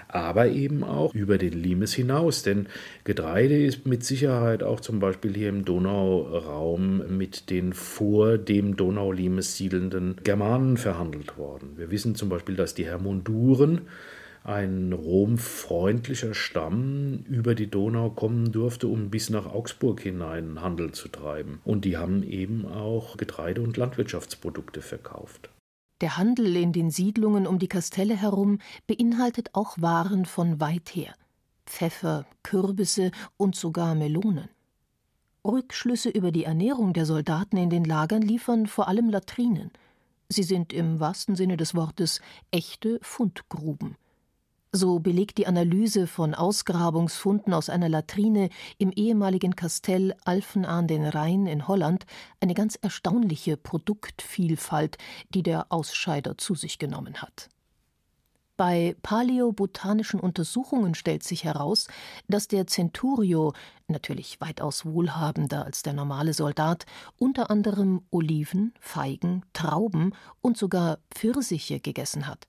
aber 0.09 0.49
eben 0.49 0.85
auch 0.85 1.15
über 1.15 1.37
den 1.37 1.53
Limes 1.53 1.93
hinaus. 1.93 2.43
Denn 2.43 2.67
Getreide 3.05 3.63
ist 3.63 3.87
mit 3.87 4.05
Sicherheit 4.05 4.63
auch 4.63 4.81
zum 4.81 5.01
Beispiel 5.01 5.35
hier 5.35 5.51
im 5.51 5.67
Donauraum 5.67 7.17
mit 7.19 7.51
den 7.51 7.75
vor 7.75 8.39
dem 8.39 8.77
Donau-Limes 8.77 9.59
siedelnden 9.59 10.17
Germanen 10.25 10.79
verhandelt 10.79 11.37
worden. 11.37 11.73
Wir 11.77 11.91
wissen 11.91 12.15
zum 12.15 12.31
Beispiel, 12.31 12.57
dass 12.57 12.75
die 12.75 12.87
Hermunduren 12.87 13.83
ein 14.45 14.93
romfreundlicher 14.93 16.35
Stamm 16.35 17.25
über 17.29 17.55
die 17.55 17.71
Donau 17.71 18.11
kommen 18.11 18.53
durfte, 18.53 18.89
um 18.89 19.11
bis 19.11 19.31
nach 19.31 19.47
Augsburg 19.47 20.01
hinein 20.01 20.61
Handel 20.61 20.93
zu 20.93 21.09
treiben. 21.09 21.61
Und 21.65 21.85
die 21.85 21.97
haben 21.97 22.23
eben 22.23 22.67
auch 22.67 23.17
Getreide 23.17 23.63
und 23.63 23.77
Landwirtschaftsprodukte 23.77 24.83
verkauft. 24.83 25.51
Der 26.01 26.17
Handel 26.17 26.57
in 26.57 26.73
den 26.73 26.91
Siedlungen 26.91 27.47
um 27.47 27.61
die 27.61 27.69
Kastelle 27.69 28.17
herum 28.17 28.59
beinhaltet 28.89 29.51
auch 29.53 29.81
Waren 29.81 30.25
von 30.25 30.61
weit 30.61 30.95
her. 30.95 31.15
Pfeffer, 31.67 32.27
Kürbisse 32.43 33.13
und 33.37 33.55
sogar 33.55 33.95
Melonen. 33.95 34.49
Rückschlüsse 35.45 36.09
über 36.09 36.33
die 36.33 36.45
Ernährung 36.45 36.93
der 36.93 37.07
Soldaten 37.07 37.57
in 37.57 37.71
den 37.71 37.85
Lagern 37.85 38.23
liefern 38.23 38.67
vor 38.67 38.89
allem 38.89 39.11
Latrinen. 39.11 39.71
Sie 40.29 40.43
sind 40.43 40.73
im 40.73 40.99
wahrsten 40.99 41.37
Sinne 41.37 41.57
des 41.57 41.75
Wortes 41.75 42.21
echte 42.51 42.99
Fundgruben. 43.03 43.97
So 44.75 45.01
belegt 45.01 45.37
die 45.37 45.47
Analyse 45.47 46.07
von 46.07 46.35
Ausgrabungsfunden 46.35 47.53
aus 47.53 47.69
einer 47.69 47.91
Latrine 47.91 48.49
im 48.79 48.91
ehemaligen 48.91 49.55
Kastell 49.55 50.15
Alphen 50.25 50.65
an 50.65 50.87
den 50.89 51.05
Rhein 51.05 51.47
in 51.47 51.69
Holland 51.69 52.07
eine 52.41 52.55
ganz 52.55 52.77
erstaunliche 52.77 53.59
Produktvielfalt, 53.59 54.97
die 55.35 55.43
der 55.43 55.67
Ausscheider 55.71 56.39
zu 56.39 56.55
sich 56.55 56.79
genommen 56.79 57.21
hat. 57.21 57.51
Bei 58.57 58.97
paläobotanischen 59.03 60.21
Untersuchungen 60.21 60.95
stellt 60.95 61.23
sich 61.23 61.45
heraus, 61.45 61.87
dass 62.29 62.49
der 62.49 62.67
Centurio, 62.67 63.53
natürlich 63.89 64.41
weitaus 64.41 64.87
wohlhabender 64.87 65.67
als 65.67 65.83
der 65.83 65.93
normale 65.93 66.33
Soldat, 66.33 66.87
unter 67.19 67.51
anderem 67.51 68.07
Oliven, 68.11 68.73
Feigen, 68.81 69.45
Trauben 69.53 70.15
und 70.41 70.57
sogar 70.57 70.99
Pfirsiche 71.11 71.79
gegessen 71.79 72.27
hat. 72.27 72.47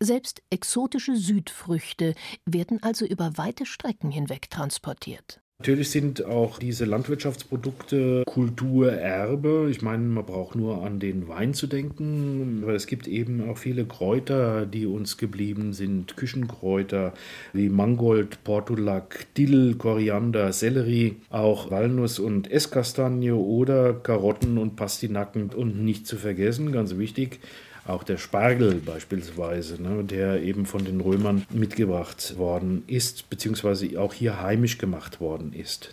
Selbst 0.00 0.42
exotische 0.50 1.16
Südfrüchte 1.16 2.14
werden 2.46 2.80
also 2.84 3.04
über 3.04 3.36
weite 3.36 3.66
Strecken 3.66 4.12
hinweg 4.12 4.48
transportiert. 4.48 5.40
Natürlich 5.60 5.90
sind 5.90 6.24
auch 6.24 6.60
diese 6.60 6.84
Landwirtschaftsprodukte 6.84 8.22
Kulturerbe. 8.24 9.66
Ich 9.72 9.82
meine, 9.82 10.04
man 10.04 10.24
braucht 10.24 10.54
nur 10.54 10.84
an 10.84 11.00
den 11.00 11.26
Wein 11.26 11.52
zu 11.52 11.66
denken, 11.66 12.62
weil 12.64 12.76
es 12.76 12.86
gibt 12.86 13.08
eben 13.08 13.50
auch 13.50 13.58
viele 13.58 13.84
Kräuter, 13.84 14.66
die 14.66 14.86
uns 14.86 15.16
geblieben 15.16 15.72
sind. 15.72 16.16
Küchenkräuter 16.16 17.12
wie 17.52 17.68
Mangold, 17.68 18.44
Portulak, 18.44 19.26
Dill, 19.34 19.74
Koriander, 19.74 20.52
Sellerie, 20.52 21.16
auch 21.28 21.72
Walnuss 21.72 22.20
und 22.20 22.48
Esskastanie 22.48 23.32
oder 23.32 23.94
Karotten 23.94 24.58
und 24.58 24.76
Pastinaken. 24.76 25.50
Und 25.50 25.82
nicht 25.82 26.06
zu 26.06 26.18
vergessen, 26.18 26.70
ganz 26.70 26.96
wichtig, 26.98 27.40
auch 27.88 28.02
der 28.02 28.18
Spargel 28.18 28.76
beispielsweise, 28.76 29.82
ne, 29.82 30.04
der 30.04 30.42
eben 30.42 30.66
von 30.66 30.84
den 30.84 31.00
Römern 31.00 31.46
mitgebracht 31.50 32.36
worden 32.38 32.84
ist, 32.86 33.30
beziehungsweise 33.30 34.00
auch 34.00 34.14
hier 34.14 34.40
heimisch 34.40 34.78
gemacht 34.78 35.20
worden 35.20 35.52
ist. 35.52 35.92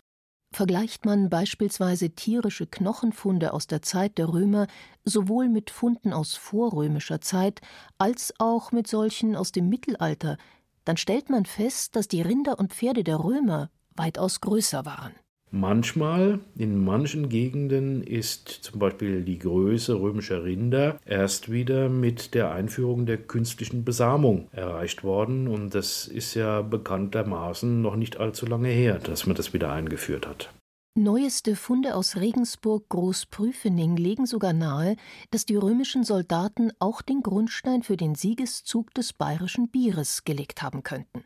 Vergleicht 0.54 1.06
man 1.06 1.30
beispielsweise 1.30 2.12
tierische 2.12 2.66
Knochenfunde 2.66 3.52
aus 3.52 3.68
der 3.68 3.82
Zeit 3.82 4.18
der 4.18 4.30
Römer 4.30 4.68
sowohl 5.04 5.50
mit 5.50 5.70
Funden 5.70 6.14
aus 6.14 6.36
vorrömischer 6.36 7.20
Zeit 7.20 7.60
als 7.98 8.34
auch 8.40 8.72
mit 8.72 8.88
solchen 8.88 9.36
aus 9.36 9.52
dem 9.52 9.68
Mittelalter, 9.68 10.38
dann 10.86 10.98
stellt 10.98 11.30
man 11.30 11.46
fest, 11.46 11.96
dass 11.96 12.08
die 12.08 12.22
Rinder 12.22 12.58
und 12.58 12.74
Pferde 12.74 13.04
der 13.04 13.18
Römer 13.18 13.70
weitaus 13.96 14.40
größer 14.40 14.86
waren. 14.86 15.14
Manchmal, 15.52 16.40
in 16.58 16.84
manchen 16.84 17.30
Gegenden, 17.30 18.04
ist 18.04 18.50
zum 18.50 18.80
Beispiel 18.80 19.24
die 19.24 19.40
Größe 19.40 20.00
römischer 20.00 20.44
Rinder 20.44 21.00
erst 21.06 21.52
wieder 21.52 21.88
mit 21.88 22.34
der 22.34 22.52
Einführung 22.52 23.06
der 23.06 23.18
künstlichen 23.18 23.86
Besamung 23.86 24.50
erreicht 24.52 25.04
worden. 25.04 25.48
Und 25.48 25.74
das 25.74 26.08
ist 26.08 26.34
ja 26.34 26.62
bekanntermaßen 26.62 27.82
noch 27.82 27.96
nicht 27.96 28.18
allzu 28.18 28.46
lange 28.46 28.70
her, 28.70 29.00
dass 29.00 29.28
man 29.28 29.36
das 29.36 29.54
wieder 29.54 29.72
eingeführt 29.72 30.28
hat. 30.28 30.52
Neueste 30.98 31.58
Funde 31.58 31.94
aus 31.94 32.16
Regensburg 32.16 32.88
Großprüfening 32.88 33.98
legen 33.98 34.26
sogar 34.26 34.54
nahe, 34.54 34.96
dass 35.30 35.46
die 35.46 35.58
römischen 35.58 36.06
Soldaten 36.06 36.72
auch 36.80 37.02
den 37.02 37.22
Grundstein 37.22 37.84
für 37.84 37.98
den 37.98 38.16
Siegeszug 38.16 38.94
des 38.94 39.12
bayerischen 39.12 39.68
Bieres 39.68 40.24
gelegt 40.24 40.62
haben 40.62 40.84
könnten. 40.84 41.26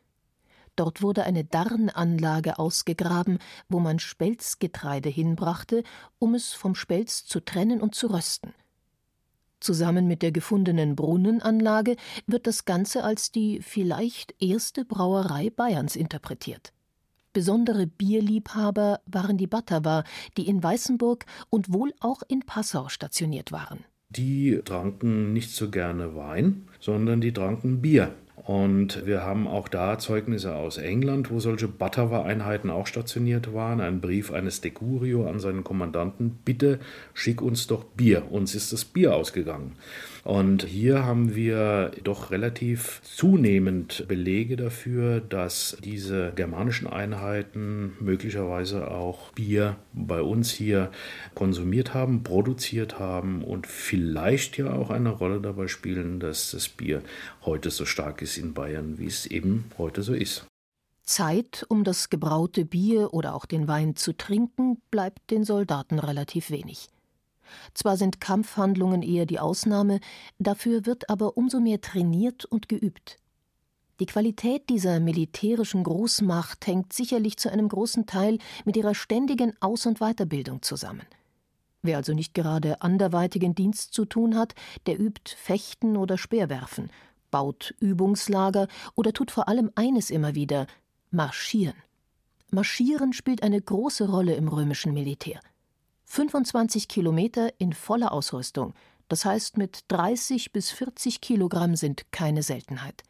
Dort 0.79 1.01
wurde 1.01 1.25
eine 1.25 1.43
Darnanlage 1.43 2.57
ausgegraben, 2.57 3.39
wo 3.67 3.81
man 3.81 3.99
Spelzgetreide 3.99 5.09
hinbrachte, 5.09 5.83
um 6.19 6.35
es 6.35 6.53
vom 6.53 6.73
Spelz 6.73 7.25
zu 7.25 7.41
trennen 7.41 7.81
und 7.81 7.95
zu 7.95 8.07
rösten. 8.07 8.53
Zusammen 9.59 10.07
mit 10.07 10.21
der 10.21 10.31
gefundenen 10.31 10.95
Brunnenanlage 10.95 11.97
wird 12.27 12.47
das 12.47 12.63
Ganze 12.63 13.03
als 13.03 13.33
die 13.33 13.59
vielleicht 13.61 14.41
erste 14.41 14.85
Brauerei 14.85 15.49
Bayerns 15.49 15.97
interpretiert. 15.97 16.71
Besondere 17.33 17.85
Bierliebhaber 17.85 19.01
waren 19.05 19.37
die 19.37 19.47
Bataver, 19.47 20.05
die 20.37 20.47
in 20.47 20.63
Weißenburg 20.63 21.25
und 21.49 21.73
wohl 21.73 21.93
auch 21.99 22.21
in 22.29 22.45
Passau 22.45 22.87
stationiert 22.87 23.51
waren. 23.51 23.83
Die 24.11 24.61
tranken 24.63 25.33
nicht 25.33 25.51
so 25.51 25.69
gerne 25.69 26.15
Wein, 26.15 26.69
sondern 26.79 27.19
die 27.19 27.33
tranken 27.33 27.81
Bier. 27.81 28.15
Und 28.45 29.05
wir 29.05 29.21
haben 29.23 29.47
auch 29.47 29.67
da 29.67 29.99
Zeugnisse 29.99 30.55
aus 30.55 30.77
England, 30.77 31.29
wo 31.29 31.39
solche 31.39 31.67
Batawa-Einheiten 31.67 32.69
auch 32.69 32.87
stationiert 32.87 33.53
waren. 33.53 33.81
Ein 33.81 34.01
Brief 34.01 34.31
eines 34.31 34.61
Decurio 34.61 35.27
an 35.27 35.39
seinen 35.39 35.63
Kommandanten: 35.63 36.39
Bitte 36.45 36.79
schick 37.13 37.41
uns 37.41 37.67
doch 37.67 37.83
Bier. 37.83 38.31
Uns 38.31 38.55
ist 38.55 38.73
das 38.73 38.85
Bier 38.85 39.15
ausgegangen. 39.15 39.73
Und 40.29 40.63
hier 40.63 41.07
haben 41.07 41.33
wir 41.33 41.91
doch 42.03 42.29
relativ 42.29 43.01
zunehmend 43.01 44.07
Belege 44.07 44.57
dafür, 44.57 45.21
dass 45.21 45.75
diese 45.83 46.33
germanischen 46.35 46.85
Einheiten 46.85 47.93
möglicherweise 47.99 48.91
auch 48.91 49.31
Bier 49.31 49.77
bei 49.91 50.21
uns 50.21 50.51
hier 50.51 50.91
konsumiert 51.33 51.95
haben, 51.95 52.21
produziert 52.21 52.99
haben 52.99 53.43
und 53.43 53.65
vielleicht 53.65 54.59
ja 54.59 54.71
auch 54.71 54.91
eine 54.91 55.09
Rolle 55.09 55.41
dabei 55.41 55.67
spielen, 55.67 56.19
dass 56.19 56.51
das 56.51 56.69
Bier 56.69 57.01
heute 57.43 57.71
so 57.71 57.85
stark 57.85 58.21
ist 58.21 58.37
in 58.37 58.53
Bayern, 58.53 58.99
wie 58.99 59.07
es 59.07 59.25
eben 59.25 59.71
heute 59.79 60.03
so 60.03 60.13
ist. 60.13 60.45
Zeit, 61.01 61.65
um 61.69 61.83
das 61.83 62.11
gebraute 62.11 62.65
Bier 62.65 63.15
oder 63.15 63.33
auch 63.33 63.47
den 63.47 63.67
Wein 63.67 63.95
zu 63.95 64.13
trinken, 64.13 64.79
bleibt 64.91 65.31
den 65.31 65.43
Soldaten 65.43 65.97
relativ 65.97 66.51
wenig. 66.51 66.87
Zwar 67.73 67.97
sind 67.97 68.21
Kampfhandlungen 68.21 69.01
eher 69.01 69.25
die 69.25 69.39
Ausnahme, 69.39 69.99
dafür 70.39 70.85
wird 70.85 71.09
aber 71.09 71.37
umso 71.37 71.59
mehr 71.59 71.81
trainiert 71.81 72.45
und 72.45 72.69
geübt. 72.69 73.17
Die 73.99 74.05
Qualität 74.05 74.69
dieser 74.69 75.01
militärischen 75.01 75.83
Großmacht 75.83 76.65
hängt 76.67 76.93
sicherlich 76.93 77.37
zu 77.37 77.51
einem 77.51 77.67
großen 77.67 78.05
Teil 78.05 78.37
mit 78.63 78.77
ihrer 78.77 78.95
ständigen 78.95 79.53
Aus- 79.59 79.85
und 79.85 79.99
Weiterbildung 79.99 80.61
zusammen. 80.61 81.05
Wer 81.81 81.97
also 81.97 82.13
nicht 82.13 82.33
gerade 82.33 82.81
anderweitigen 82.81 83.55
Dienst 83.55 83.93
zu 83.93 84.05
tun 84.05 84.37
hat, 84.37 84.55
der 84.85 84.99
übt 84.99 85.35
Fechten 85.37 85.97
oder 85.97 86.17
Speerwerfen, 86.17 86.89
baut 87.29 87.73
Übungslager 87.79 88.67
oder 88.95 89.13
tut 89.13 89.31
vor 89.31 89.47
allem 89.47 89.71
eines 89.75 90.09
immer 90.09 90.35
wieder 90.35 90.67
marschieren. 91.11 91.75
Marschieren 92.51 93.13
spielt 93.13 93.43
eine 93.43 93.61
große 93.61 94.09
Rolle 94.09 94.33
im 94.35 94.47
römischen 94.47 94.93
Militär. 94.93 95.39
25 96.11 96.87
Kilometer 96.87 97.53
in 97.59 97.71
voller 97.71 98.11
Ausrüstung, 98.11 98.73
das 99.09 99.25
heißt 99.25 99.57
mit 99.57 99.85
30 99.89 100.51
bis 100.51 100.71
40 100.71 101.21
Kilogramm 101.21 101.75
sind 101.75 102.11
keine 102.11 102.41
Seltenheit. 102.41 103.03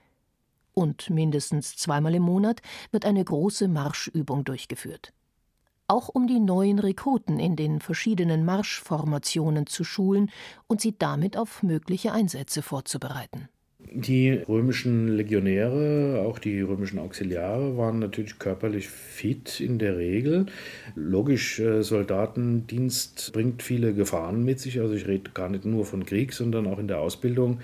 Und 0.74 1.10
mindestens 1.10 1.78
zweimal 1.78 2.14
im 2.16 2.24
Monat 2.24 2.62
wird 2.92 3.06
eine 3.06 3.24
große 3.24 3.70
Marschübung 3.70 4.44
durchgeführt 4.44 5.14
auch 5.90 6.08
um 6.08 6.28
die 6.28 6.40
neuen 6.40 6.78
Rekruten 6.78 7.40
in 7.40 7.56
den 7.56 7.82
verschiedenen 7.82 8.46
Marschformationen 8.46 9.66
zu 9.66 9.84
schulen 9.84 10.32
und 10.68 10.82
sie 10.82 10.96
damit 10.98 11.36
auf 11.36 11.64
mögliche 11.64 12.14
Einsätze 12.14 12.62
vorzubereiten. 12.62 13.50
Die 13.92 14.30
römischen 14.30 15.08
Legionäre, 15.08 16.22
auch 16.24 16.38
die 16.38 16.62
römischen 16.62 17.00
Auxiliare, 17.00 17.76
waren 17.76 17.98
natürlich 17.98 18.38
körperlich 18.38 18.88
fit 18.88 19.60
in 19.60 19.80
der 19.80 19.98
Regel. 19.98 20.46
Logisch, 20.96 21.60
äh, 21.60 21.82
Soldatendienst 21.82 23.32
bringt 23.34 23.64
viele 23.64 23.96
Gefahren 23.96 24.46
mit 24.46 24.60
sich. 24.60 24.80
Also 24.80 24.94
ich 24.94 25.08
rede 25.08 25.32
gar 25.34 25.50
nicht 25.50 25.66
nur 25.66 25.86
von 25.86 26.06
Krieg, 26.06 26.34
sondern 26.34 26.68
auch 26.68 26.78
in 26.78 26.88
der 26.88 27.00
Ausbildung 27.00 27.62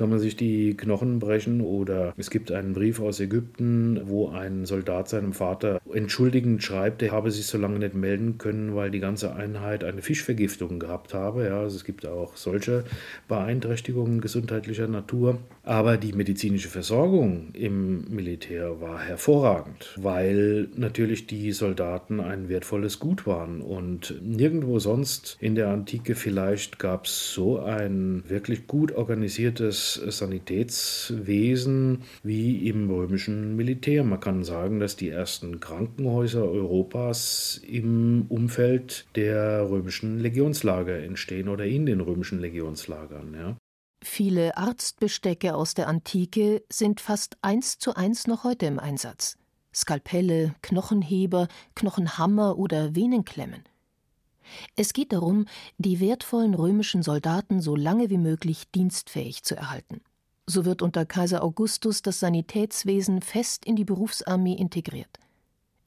kann 0.00 0.08
man 0.08 0.18
sich 0.18 0.34
die 0.34 0.78
Knochen 0.78 1.18
brechen 1.18 1.60
oder 1.60 2.14
es 2.16 2.30
gibt 2.30 2.50
einen 2.50 2.72
Brief 2.72 3.00
aus 3.00 3.20
Ägypten, 3.20 4.00
wo 4.04 4.30
ein 4.30 4.64
Soldat 4.64 5.10
seinem 5.10 5.34
Vater 5.34 5.78
entschuldigend 5.92 6.62
schreibt, 6.62 7.02
er 7.02 7.12
habe 7.12 7.30
sich 7.30 7.44
so 7.44 7.58
lange 7.58 7.78
nicht 7.78 7.94
melden 7.94 8.38
können, 8.38 8.74
weil 8.74 8.90
die 8.90 9.00
ganze 9.00 9.34
Einheit 9.34 9.84
eine 9.84 10.00
Fischvergiftung 10.00 10.78
gehabt 10.78 11.12
habe. 11.12 11.44
Ja, 11.44 11.60
also 11.60 11.76
es 11.76 11.84
gibt 11.84 12.06
auch 12.06 12.38
solche 12.38 12.84
Beeinträchtigungen 13.28 14.22
gesundheitlicher 14.22 14.88
Natur. 14.88 15.36
Aber 15.64 15.98
die 15.98 16.14
medizinische 16.14 16.68
Versorgung 16.68 17.50
im 17.52 18.08
Militär 18.08 18.80
war 18.80 19.00
hervorragend, 19.00 19.98
weil 20.00 20.68
natürlich 20.76 21.26
die 21.26 21.52
Soldaten 21.52 22.20
ein 22.20 22.48
wertvolles 22.48 23.00
Gut 23.00 23.26
waren 23.26 23.60
und 23.60 24.14
nirgendwo 24.22 24.78
sonst 24.78 25.36
in 25.40 25.54
der 25.54 25.68
Antike 25.68 26.14
vielleicht 26.14 26.78
gab 26.78 27.04
es 27.04 27.34
so 27.34 27.58
ein 27.58 28.24
wirklich 28.26 28.66
gut 28.66 28.92
organisiertes 28.92 29.89
Sanitätswesen 29.94 32.02
wie 32.22 32.68
im 32.68 32.90
römischen 32.90 33.56
Militär. 33.56 34.04
Man 34.04 34.20
kann 34.20 34.44
sagen, 34.44 34.80
dass 34.80 34.96
die 34.96 35.08
ersten 35.08 35.60
Krankenhäuser 35.60 36.44
Europas 36.44 37.60
im 37.66 38.26
Umfeld 38.28 39.06
der 39.16 39.68
römischen 39.68 40.18
Legionslager 40.18 41.02
entstehen 41.02 41.48
oder 41.48 41.64
in 41.64 41.86
den 41.86 42.00
römischen 42.00 42.40
Legionslagern. 42.40 43.34
Ja. 43.34 43.56
Viele 44.02 44.56
Arztbestecke 44.56 45.54
aus 45.54 45.74
der 45.74 45.88
Antike 45.88 46.62
sind 46.72 47.00
fast 47.00 47.36
eins 47.42 47.78
zu 47.78 47.94
eins 47.94 48.26
noch 48.26 48.44
heute 48.44 48.66
im 48.66 48.78
Einsatz. 48.78 49.36
Skalpelle, 49.74 50.54
Knochenheber, 50.62 51.48
Knochenhammer 51.74 52.58
oder 52.58 52.94
Venenklemmen. 52.94 53.62
Es 54.76 54.92
geht 54.92 55.12
darum, 55.12 55.46
die 55.78 56.00
wertvollen 56.00 56.54
römischen 56.54 57.02
Soldaten 57.02 57.60
so 57.60 57.76
lange 57.76 58.10
wie 58.10 58.18
möglich 58.18 58.70
dienstfähig 58.70 59.42
zu 59.42 59.56
erhalten. 59.56 60.00
So 60.46 60.64
wird 60.64 60.82
unter 60.82 61.06
Kaiser 61.06 61.42
Augustus 61.42 62.02
das 62.02 62.20
Sanitätswesen 62.20 63.22
fest 63.22 63.64
in 63.64 63.76
die 63.76 63.84
Berufsarmee 63.84 64.54
integriert. 64.54 65.18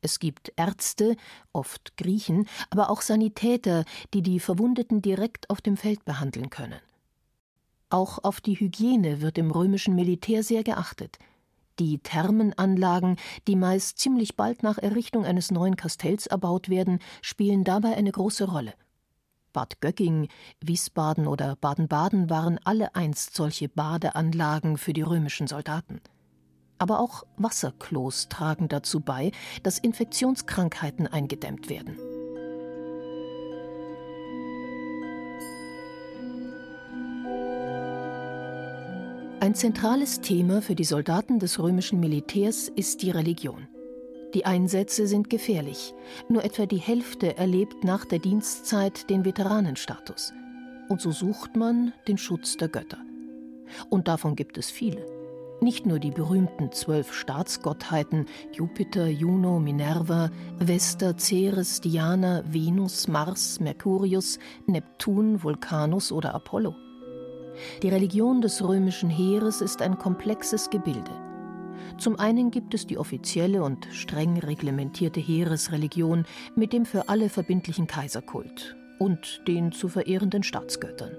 Es 0.01 0.19
gibt 0.19 0.51
Ärzte, 0.55 1.15
oft 1.53 1.95
Griechen, 1.97 2.47
aber 2.69 2.89
auch 2.89 3.01
Sanitäter, 3.01 3.85
die 4.13 4.21
die 4.21 4.39
Verwundeten 4.39 5.01
direkt 5.01 5.49
auf 5.49 5.61
dem 5.61 5.77
Feld 5.77 6.03
behandeln 6.05 6.49
können. 6.49 6.79
Auch 7.89 8.23
auf 8.23 8.41
die 8.41 8.59
Hygiene 8.59 9.21
wird 9.21 9.37
im 9.37 9.51
römischen 9.51 9.95
Militär 9.95 10.43
sehr 10.43 10.63
geachtet– 10.63 11.17
die 11.79 11.99
Thermenanlagen, 11.99 13.17
die 13.47 13.55
meist 13.55 13.97
ziemlich 13.99 14.35
bald 14.35 14.63
nach 14.63 14.77
Errichtung 14.77 15.25
eines 15.25 15.51
neuen 15.51 15.75
Kastells 15.75 16.27
erbaut 16.27 16.69
werden, 16.69 16.99
spielen 17.21 17.63
dabei 17.63 17.95
eine 17.95 18.11
große 18.11 18.45
Rolle. 18.45 18.73
Bad 19.53 19.79
Gögging, 19.81 20.29
Wiesbaden 20.61 21.27
oder 21.27 21.55
Baden-Baden 21.55 22.29
waren 22.29 22.59
alle 22.63 22.95
einst 22.95 23.35
solche 23.35 23.69
Badeanlagen 23.69 24.77
für 24.77 24.93
die 24.93 25.03
römischen 25.03 25.47
Soldaten. 25.47 26.01
Aber 26.79 26.99
auch 26.99 27.23
Wasserklos 27.37 28.29
tragen 28.29 28.67
dazu 28.67 28.99
bei, 28.99 29.31
dass 29.61 29.77
Infektionskrankheiten 29.77 31.07
eingedämmt 31.07 31.69
werden. 31.69 31.97
Ein 39.43 39.55
zentrales 39.55 40.21
Thema 40.21 40.61
für 40.61 40.73
die 40.73 40.85
Soldaten 40.85 41.37
des 41.37 41.59
römischen 41.59 41.99
Militärs 41.99 42.69
ist 42.69 43.01
die 43.01 43.11
Religion. 43.11 43.67
Die 44.33 44.45
Einsätze 44.45 45.05
sind 45.05 45.29
gefährlich. 45.29 45.93
Nur 46.29 46.45
etwa 46.45 46.65
die 46.65 46.77
Hälfte 46.77 47.35
erlebt 47.35 47.83
nach 47.83 48.05
der 48.05 48.19
Dienstzeit 48.19 49.09
den 49.09 49.25
Veteranenstatus. 49.25 50.31
Und 50.87 51.01
so 51.01 51.11
sucht 51.11 51.57
man 51.57 51.91
den 52.07 52.17
Schutz 52.17 52.55
der 52.55 52.69
Götter. 52.69 52.99
Und 53.89 54.07
davon 54.07 54.37
gibt 54.37 54.57
es 54.57 54.71
viele. 54.71 55.05
Nicht 55.59 55.85
nur 55.85 55.99
die 55.99 56.11
berühmten 56.11 56.71
zwölf 56.71 57.13
Staatsgottheiten 57.13 58.27
Jupiter, 58.53 59.07
Juno, 59.07 59.59
Minerva, 59.59 60.31
Vesta, 60.59 61.17
Ceres, 61.17 61.81
Diana, 61.81 62.45
Venus, 62.47 63.09
Mars, 63.09 63.59
Mercurius, 63.59 64.39
Neptun, 64.67 65.43
Vulkanus 65.43 66.13
oder 66.13 66.33
Apollo. 66.33 66.73
Die 67.81 67.89
Religion 67.89 68.41
des 68.41 68.63
römischen 68.63 69.09
Heeres 69.09 69.61
ist 69.61 69.81
ein 69.81 69.97
komplexes 69.97 70.69
Gebilde. 70.69 71.11
Zum 71.97 72.19
einen 72.19 72.51
gibt 72.51 72.73
es 72.73 72.87
die 72.87 72.97
offizielle 72.97 73.63
und 73.63 73.87
streng 73.91 74.39
reglementierte 74.39 75.19
Heeresreligion 75.19 76.25
mit 76.55 76.73
dem 76.73 76.85
für 76.85 77.09
alle 77.09 77.29
verbindlichen 77.29 77.87
Kaiserkult 77.87 78.75
und 78.99 79.41
den 79.47 79.71
zu 79.71 79.87
verehrenden 79.87 80.43
Staatsgöttern. 80.43 81.17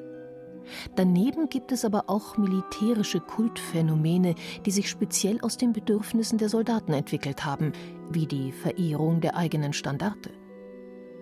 Daneben 0.97 1.49
gibt 1.49 1.73
es 1.73 1.85
aber 1.85 2.05
auch 2.09 2.39
militärische 2.39 3.21
Kultphänomene, 3.21 4.35
die 4.65 4.71
sich 4.71 4.89
speziell 4.89 5.41
aus 5.43 5.59
den 5.59 5.73
Bedürfnissen 5.73 6.39
der 6.39 6.49
Soldaten 6.49 6.93
entwickelt 6.93 7.45
haben, 7.45 7.73
wie 8.11 8.27
die 8.27 8.53
Verehrung 8.53 9.21
der 9.21 9.37
eigenen 9.37 9.73
Standarte. 9.73 10.31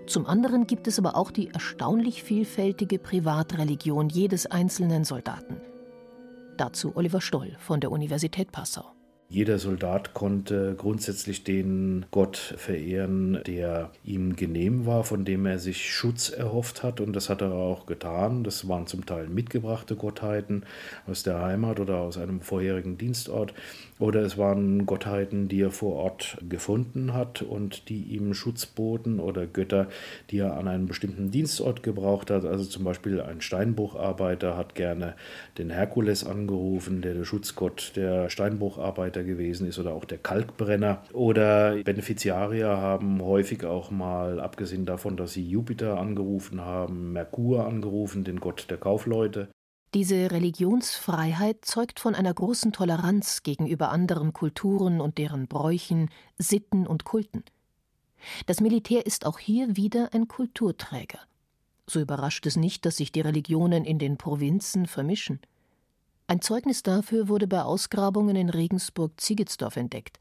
Zum 0.06 0.26
anderen 0.26 0.66
gibt 0.66 0.88
es 0.88 0.98
aber 0.98 1.16
auch 1.16 1.30
die 1.30 1.48
erstaunlich 1.48 2.22
vielfältige 2.22 2.98
Privatreligion 2.98 4.08
jedes 4.08 4.46
einzelnen 4.46 5.04
Soldaten. 5.04 5.60
Dazu 6.56 6.96
Oliver 6.96 7.20
Stoll 7.20 7.56
von 7.58 7.80
der 7.80 7.92
Universität 7.92 8.52
Passau. 8.52 8.92
Jeder 9.32 9.58
Soldat 9.58 10.12
konnte 10.12 10.74
grundsätzlich 10.76 11.42
den 11.42 12.04
Gott 12.10 12.36
verehren, 12.36 13.40
der 13.46 13.90
ihm 14.04 14.36
genehm 14.36 14.84
war, 14.84 15.04
von 15.04 15.24
dem 15.24 15.46
er 15.46 15.58
sich 15.58 15.90
Schutz 15.90 16.28
erhofft 16.28 16.82
hat. 16.82 17.00
Und 17.00 17.14
das 17.14 17.30
hat 17.30 17.40
er 17.40 17.52
auch 17.52 17.86
getan. 17.86 18.44
Das 18.44 18.68
waren 18.68 18.86
zum 18.86 19.06
Teil 19.06 19.28
mitgebrachte 19.28 19.96
Gottheiten 19.96 20.64
aus 21.06 21.22
der 21.22 21.40
Heimat 21.40 21.80
oder 21.80 21.96
aus 22.00 22.18
einem 22.18 22.42
vorherigen 22.42 22.98
Dienstort. 22.98 23.54
Oder 24.02 24.22
es 24.22 24.36
waren 24.36 24.84
Gottheiten, 24.86 25.48
die 25.48 25.60
er 25.60 25.70
vor 25.70 25.94
Ort 25.94 26.38
gefunden 26.48 27.14
hat 27.14 27.42
und 27.42 27.88
die 27.88 28.02
ihm 28.14 28.34
Schutz 28.34 28.66
boten 28.66 29.20
oder 29.20 29.46
Götter, 29.46 29.88
die 30.30 30.38
er 30.38 30.56
an 30.56 30.68
einem 30.68 30.86
bestimmten 30.86 31.30
Dienstort 31.30 31.82
gebraucht 31.82 32.30
hat. 32.30 32.44
Also 32.44 32.64
zum 32.64 32.82
Beispiel 32.82 33.20
ein 33.20 33.40
Steinbrucharbeiter 33.40 34.56
hat 34.56 34.74
gerne 34.74 35.14
den 35.58 35.70
Herkules 35.70 36.24
angerufen, 36.24 37.02
der 37.02 37.14
der 37.14 37.24
Schutzgott 37.24 37.92
der 37.94 38.28
Steinbrucharbeiter 38.28 38.92
Arbeiter 39.02 39.24
gewesen 39.24 39.66
ist 39.66 39.78
oder 39.78 39.92
auch 39.92 40.04
der 40.04 40.18
Kalkbrenner. 40.18 41.02
Oder 41.12 41.82
Beneficiarier 41.82 42.68
haben 42.68 43.22
häufig 43.22 43.64
auch 43.64 43.90
mal, 43.90 44.40
abgesehen 44.40 44.84
davon, 44.84 45.16
dass 45.16 45.32
sie 45.32 45.48
Jupiter 45.48 45.98
angerufen 45.98 46.60
haben, 46.60 47.12
Merkur 47.12 47.66
angerufen, 47.66 48.24
den 48.24 48.40
Gott 48.40 48.66
der 48.70 48.78
Kaufleute. 48.78 49.48
Diese 49.94 50.31
Religionsfreiheit 50.31 51.66
zeugt 51.66 52.00
von 52.00 52.14
einer 52.14 52.33
großen 52.33 52.72
Toleranz 52.72 53.42
gegenüber 53.42 53.90
anderen 53.90 54.33
Kulturen 54.33 55.02
und 55.02 55.18
deren 55.18 55.48
Bräuchen, 55.48 56.09
Sitten 56.38 56.87
und 56.87 57.05
Kulten. 57.05 57.44
Das 58.46 58.62
Militär 58.62 59.05
ist 59.05 59.26
auch 59.26 59.38
hier 59.38 59.76
wieder 59.76 60.14
ein 60.14 60.28
Kulturträger. 60.28 61.18
So 61.87 62.00
überrascht 62.00 62.46
es 62.46 62.57
nicht, 62.57 62.87
dass 62.87 62.96
sich 62.96 63.12
die 63.12 63.20
Religionen 63.20 63.85
in 63.85 63.98
den 63.98 64.16
Provinzen 64.16 64.87
vermischen. 64.87 65.40
Ein 66.26 66.40
Zeugnis 66.40 66.83
dafür 66.83 67.28
wurde 67.28 67.46
bei 67.46 67.62
Ausgrabungen 67.62 68.37
in 68.37 68.48
Regensburg-Ziegesdorf 68.48 69.76
entdeckt. 69.76 70.18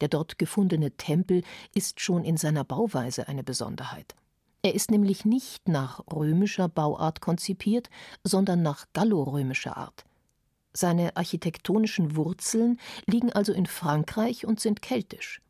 Der 0.00 0.08
dort 0.08 0.38
gefundene 0.38 0.90
Tempel 0.90 1.44
ist 1.72 2.00
schon 2.00 2.24
in 2.24 2.36
seiner 2.36 2.64
Bauweise 2.64 3.28
eine 3.28 3.44
Besonderheit. 3.44 4.16
Er 4.64 4.74
ist 4.74 4.90
nämlich 4.90 5.26
nicht 5.26 5.68
nach 5.68 6.00
römischer 6.10 6.70
Bauart 6.70 7.20
konzipiert, 7.20 7.90
sondern 8.22 8.62
nach 8.62 8.86
gallorömischer 8.94 9.76
Art. 9.76 10.06
Seine 10.72 11.18
architektonischen 11.18 12.16
Wurzeln 12.16 12.80
liegen 13.04 13.30
also 13.30 13.52
in 13.52 13.66
Frankreich 13.66 14.46
und 14.46 14.60
sind 14.60 14.80
keltisch. 14.80 15.42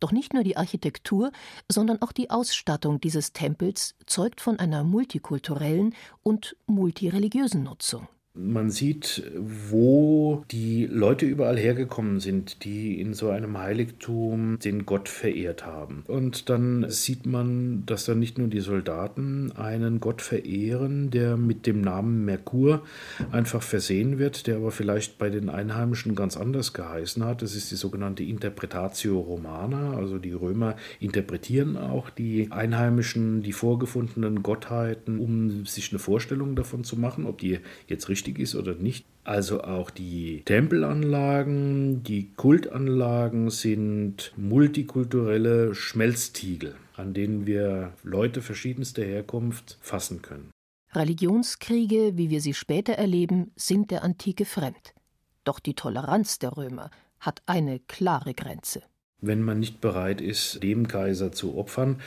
Doch 0.00 0.10
nicht 0.10 0.34
nur 0.34 0.42
die 0.42 0.56
Architektur, 0.56 1.30
sondern 1.70 2.02
auch 2.02 2.10
die 2.10 2.30
Ausstattung 2.30 3.00
dieses 3.00 3.32
Tempels 3.32 3.94
zeugt 4.06 4.40
von 4.40 4.58
einer 4.58 4.82
multikulturellen 4.82 5.94
und 6.24 6.56
multireligiösen 6.66 7.62
Nutzung. 7.62 8.08
Man 8.34 8.70
sieht, 8.70 9.30
wo 9.36 10.42
die 10.50 10.86
Leute 10.86 11.26
überall 11.26 11.58
hergekommen 11.58 12.18
sind, 12.18 12.64
die 12.64 12.98
in 12.98 13.12
so 13.12 13.28
einem 13.28 13.58
Heiligtum 13.58 14.58
den 14.58 14.86
Gott 14.86 15.10
verehrt 15.10 15.66
haben. 15.66 16.02
Und 16.08 16.48
dann 16.48 16.86
sieht 16.88 17.26
man, 17.26 17.84
dass 17.84 18.06
dann 18.06 18.20
nicht 18.20 18.38
nur 18.38 18.48
die 18.48 18.60
Soldaten 18.60 19.52
einen 19.52 20.00
Gott 20.00 20.22
verehren, 20.22 21.10
der 21.10 21.36
mit 21.36 21.66
dem 21.66 21.82
Namen 21.82 22.24
Merkur 22.24 22.82
einfach 23.30 23.62
versehen 23.62 24.18
wird, 24.18 24.46
der 24.46 24.56
aber 24.56 24.70
vielleicht 24.70 25.18
bei 25.18 25.28
den 25.28 25.50
Einheimischen 25.50 26.14
ganz 26.14 26.38
anders 26.38 26.72
geheißen 26.72 27.22
hat. 27.26 27.42
Das 27.42 27.54
ist 27.54 27.70
die 27.70 27.76
sogenannte 27.76 28.22
Interpretatio 28.22 29.20
Romana. 29.20 29.92
Also 29.94 30.16
die 30.16 30.32
Römer 30.32 30.76
interpretieren 31.00 31.76
auch 31.76 32.08
die 32.08 32.50
Einheimischen, 32.50 33.42
die 33.42 33.52
vorgefundenen 33.52 34.42
Gottheiten, 34.42 35.18
um 35.18 35.66
sich 35.66 35.92
eine 35.92 35.98
Vorstellung 35.98 36.56
davon 36.56 36.82
zu 36.82 36.96
machen, 36.96 37.26
ob 37.26 37.36
die 37.36 37.58
jetzt 37.88 38.08
richtig 38.08 38.21
richtig 38.22 38.38
ist 38.38 38.54
oder 38.54 38.74
nicht. 38.74 39.04
Also 39.24 39.62
auch 39.62 39.90
die 39.90 40.42
Tempelanlagen, 40.44 42.02
die 42.02 42.32
Kultanlagen 42.34 43.50
sind 43.50 44.32
multikulturelle 44.36 45.74
Schmelztiegel, 45.74 46.74
an 46.96 47.14
denen 47.14 47.46
wir 47.46 47.92
Leute 48.02 48.42
verschiedenster 48.42 49.04
Herkunft 49.04 49.78
fassen 49.80 50.22
können. 50.22 50.50
Religionskriege, 50.92 52.12
wie 52.16 52.30
wir 52.30 52.40
sie 52.40 52.54
später 52.54 52.94
erleben, 52.94 53.50
sind 53.56 53.90
der 53.90 54.04
Antike 54.04 54.44
fremd. 54.44 54.94
Doch 55.44 55.58
die 55.58 55.74
Toleranz 55.74 56.38
der 56.38 56.56
Römer 56.56 56.90
hat 57.18 57.42
eine 57.46 57.80
klare 57.80 58.34
Grenze 58.34 58.82
wenn 59.22 59.40
man 59.40 59.60
nicht 59.60 59.80
bereit 59.80 60.20
ist, 60.20 60.62
dem 60.62 60.88
Kaiser 60.88 61.32
zu 61.32 61.56
opfern. 61.56 62.00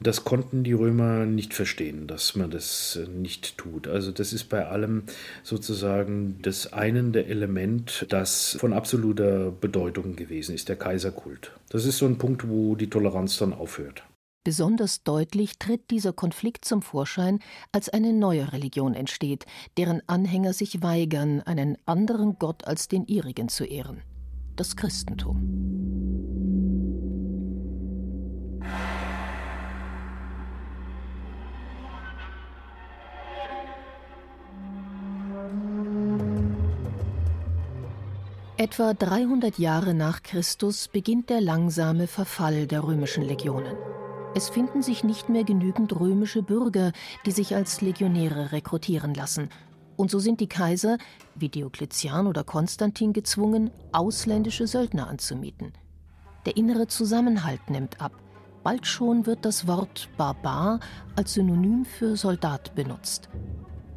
Das 0.00 0.22
konnten 0.22 0.62
die 0.62 0.74
Römer 0.74 1.24
nicht 1.24 1.54
verstehen, 1.54 2.06
dass 2.06 2.36
man 2.36 2.50
das 2.50 3.00
nicht 3.12 3.58
tut. 3.58 3.88
Also 3.88 4.12
das 4.12 4.32
ist 4.32 4.44
bei 4.44 4.66
allem 4.66 5.04
sozusagen 5.42 6.38
das 6.42 6.72
einende 6.72 7.26
Element, 7.26 8.06
das 8.10 8.56
von 8.60 8.72
absoluter 8.72 9.50
Bedeutung 9.50 10.14
gewesen 10.14 10.54
ist, 10.54 10.68
der 10.68 10.76
Kaiserkult. 10.76 11.52
Das 11.70 11.84
ist 11.84 11.98
so 11.98 12.06
ein 12.06 12.18
Punkt, 12.18 12.48
wo 12.48 12.76
die 12.76 12.90
Toleranz 12.90 13.38
dann 13.38 13.52
aufhört. 13.52 14.04
Besonders 14.44 15.02
deutlich 15.02 15.58
tritt 15.58 15.90
dieser 15.90 16.12
Konflikt 16.12 16.64
zum 16.64 16.80
Vorschein, 16.80 17.40
als 17.72 17.88
eine 17.88 18.12
neue 18.12 18.52
Religion 18.52 18.94
entsteht, 18.94 19.46
deren 19.76 20.00
Anhänger 20.06 20.52
sich 20.52 20.82
weigern, 20.82 21.40
einen 21.40 21.76
anderen 21.86 22.38
Gott 22.38 22.64
als 22.64 22.88
den 22.88 23.04
ihrigen 23.06 23.48
zu 23.48 23.64
ehren 23.64 24.02
das 24.58 24.76
Christentum. 24.76 25.58
Etwa 38.56 38.92
300 38.92 39.60
Jahre 39.60 39.94
nach 39.94 40.24
Christus 40.24 40.88
beginnt 40.88 41.30
der 41.30 41.40
langsame 41.40 42.08
Verfall 42.08 42.66
der 42.66 42.82
römischen 42.82 43.22
Legionen. 43.22 43.76
Es 44.34 44.48
finden 44.48 44.82
sich 44.82 45.04
nicht 45.04 45.28
mehr 45.28 45.44
genügend 45.44 45.98
römische 45.98 46.42
Bürger, 46.42 46.92
die 47.24 47.30
sich 47.30 47.54
als 47.54 47.80
Legionäre 47.80 48.50
rekrutieren 48.50 49.14
lassen. 49.14 49.48
Und 49.98 50.12
so 50.12 50.20
sind 50.20 50.38
die 50.38 50.46
Kaiser, 50.46 50.96
wie 51.34 51.48
Diokletian 51.48 52.28
oder 52.28 52.44
Konstantin, 52.44 53.12
gezwungen, 53.12 53.72
ausländische 53.90 54.68
Söldner 54.68 55.08
anzumieten. 55.08 55.72
Der 56.46 56.56
innere 56.56 56.86
Zusammenhalt 56.86 57.68
nimmt 57.68 58.00
ab. 58.00 58.12
Bald 58.62 58.86
schon 58.86 59.26
wird 59.26 59.44
das 59.44 59.66
Wort 59.66 60.08
Barbar 60.16 60.78
als 61.16 61.34
Synonym 61.34 61.84
für 61.84 62.16
Soldat 62.16 62.76
benutzt. 62.76 63.28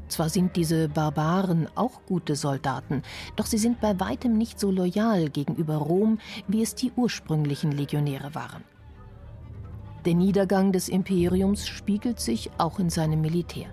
Zwar 0.08 0.30
sind 0.30 0.56
diese 0.56 0.90
Barbaren 0.90 1.68
auch 1.76 2.02
gute 2.08 2.36
Soldaten, 2.36 3.04
doch 3.36 3.46
sie 3.46 3.60
sind 3.60 3.80
bei 3.80 4.00
weitem 4.00 4.36
nicht 4.40 4.60
so 4.60 4.72
loyal 4.72 5.30
gegenüber 5.30 5.76
Rom, 5.76 6.18
wie 6.48 6.64
es 6.64 6.74
die 6.74 6.92
ursprünglichen 6.96 7.72
Legionäre 7.72 8.34
waren. 8.34 8.64
Der 10.06 10.16
Niedergang 10.16 10.72
des 10.72 10.90
Imperiums 10.90 11.68
spiegelt 11.68 12.20
sich 12.20 12.50
auch 12.58 12.80
in 12.80 12.90
seinem 12.90 13.22
Militär. 13.22 13.70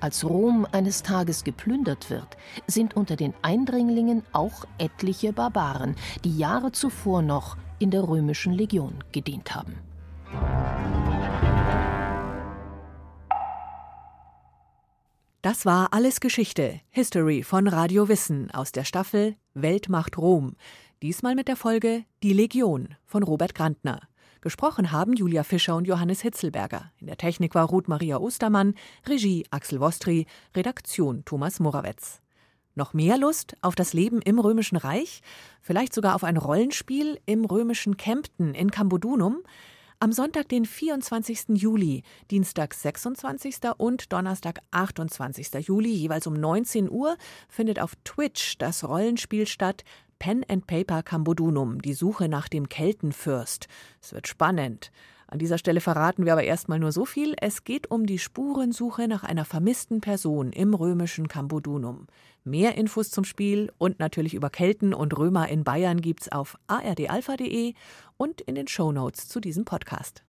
Als 0.00 0.24
Rom 0.24 0.66
eines 0.72 1.02
Tages 1.02 1.44
geplündert 1.44 2.08
wird, 2.08 2.38
sind 2.66 2.96
unter 2.96 3.16
den 3.16 3.34
Eindringlingen 3.42 4.22
auch 4.32 4.64
etliche 4.78 5.34
Barbaren, 5.34 5.94
die 6.24 6.38
Jahre 6.38 6.72
zuvor 6.72 7.20
noch 7.20 7.58
in 7.78 7.90
der 7.90 8.08
römischen 8.08 8.54
Legion 8.54 9.04
gedient 9.12 9.54
haben. 9.54 9.74
Das 15.42 15.66
war 15.66 15.92
alles 15.92 16.20
Geschichte, 16.20 16.80
History 16.90 17.42
von 17.42 17.68
Radio 17.68 18.08
Wissen 18.08 18.50
aus 18.50 18.72
der 18.72 18.84
Staffel 18.84 19.36
Weltmacht 19.54 20.16
Rom. 20.16 20.54
Diesmal 21.02 21.34
mit 21.34 21.48
der 21.48 21.56
Folge 21.56 22.04
Die 22.22 22.32
Legion 22.32 22.94
von 23.06 23.22
Robert 23.22 23.54
Grantner. 23.54 24.00
Gesprochen 24.42 24.90
haben 24.90 25.12
Julia 25.12 25.42
Fischer 25.44 25.76
und 25.76 25.86
Johannes 25.86 26.22
Hitzelberger. 26.22 26.90
In 26.98 27.08
der 27.08 27.18
Technik 27.18 27.54
war 27.54 27.66
Ruth 27.66 27.88
Maria 27.88 28.16
Ostermann, 28.16 28.74
Regie 29.06 29.44
Axel 29.50 29.80
Wostri, 29.80 30.26
Redaktion 30.56 31.26
Thomas 31.26 31.60
Morawetz. 31.60 32.22
Noch 32.74 32.94
mehr 32.94 33.18
Lust 33.18 33.54
auf 33.60 33.74
das 33.74 33.92
Leben 33.92 34.22
im 34.22 34.38
Römischen 34.38 34.78
Reich? 34.78 35.20
Vielleicht 35.60 35.92
sogar 35.92 36.14
auf 36.14 36.24
ein 36.24 36.38
Rollenspiel 36.38 37.20
im 37.26 37.44
römischen 37.44 37.98
Kempten 37.98 38.54
in 38.54 38.70
Cambodunum? 38.70 39.42
Am 39.98 40.12
Sonntag, 40.12 40.48
den 40.48 40.64
24. 40.64 41.48
Juli, 41.50 42.02
Dienstag 42.30 42.72
26. 42.72 43.56
und 43.76 44.10
Donnerstag 44.10 44.60
28. 44.70 45.66
Juli, 45.66 45.90
jeweils 45.90 46.26
um 46.26 46.32
19 46.32 46.90
Uhr, 46.90 47.18
findet 47.50 47.78
auf 47.78 47.92
Twitch 48.04 48.56
das 48.56 48.88
Rollenspiel 48.88 49.46
statt 49.46 49.84
Pen 50.20 50.44
and 50.48 50.66
Paper 50.66 51.02
Cambodunum, 51.02 51.80
die 51.80 51.94
Suche 51.94 52.28
nach 52.28 52.48
dem 52.48 52.68
Keltenfürst. 52.68 53.68
Es 54.02 54.12
wird 54.12 54.28
spannend. 54.28 54.92
An 55.26 55.38
dieser 55.38 55.56
Stelle 55.56 55.80
verraten 55.80 56.26
wir 56.26 56.32
aber 56.34 56.44
erstmal 56.44 56.78
nur 56.78 56.92
so 56.92 57.06
viel. 57.06 57.34
Es 57.40 57.64
geht 57.64 57.90
um 57.90 58.04
die 58.04 58.18
Spurensuche 58.18 59.08
nach 59.08 59.24
einer 59.24 59.46
vermissten 59.46 60.02
Person 60.02 60.52
im 60.52 60.74
römischen 60.74 61.26
Cambodunum. 61.26 62.06
Mehr 62.44 62.74
Infos 62.74 63.10
zum 63.10 63.24
Spiel 63.24 63.72
und 63.78 63.98
natürlich 63.98 64.34
über 64.34 64.50
Kelten 64.50 64.92
und 64.92 65.16
Römer 65.16 65.48
in 65.48 65.64
Bayern 65.64 66.02
gibt's 66.02 66.30
auf 66.30 66.58
ardalpha.de 66.66 67.72
und 68.18 68.42
in 68.42 68.56
den 68.56 68.68
Shownotes 68.68 69.26
zu 69.26 69.40
diesem 69.40 69.64
Podcast. 69.64 70.18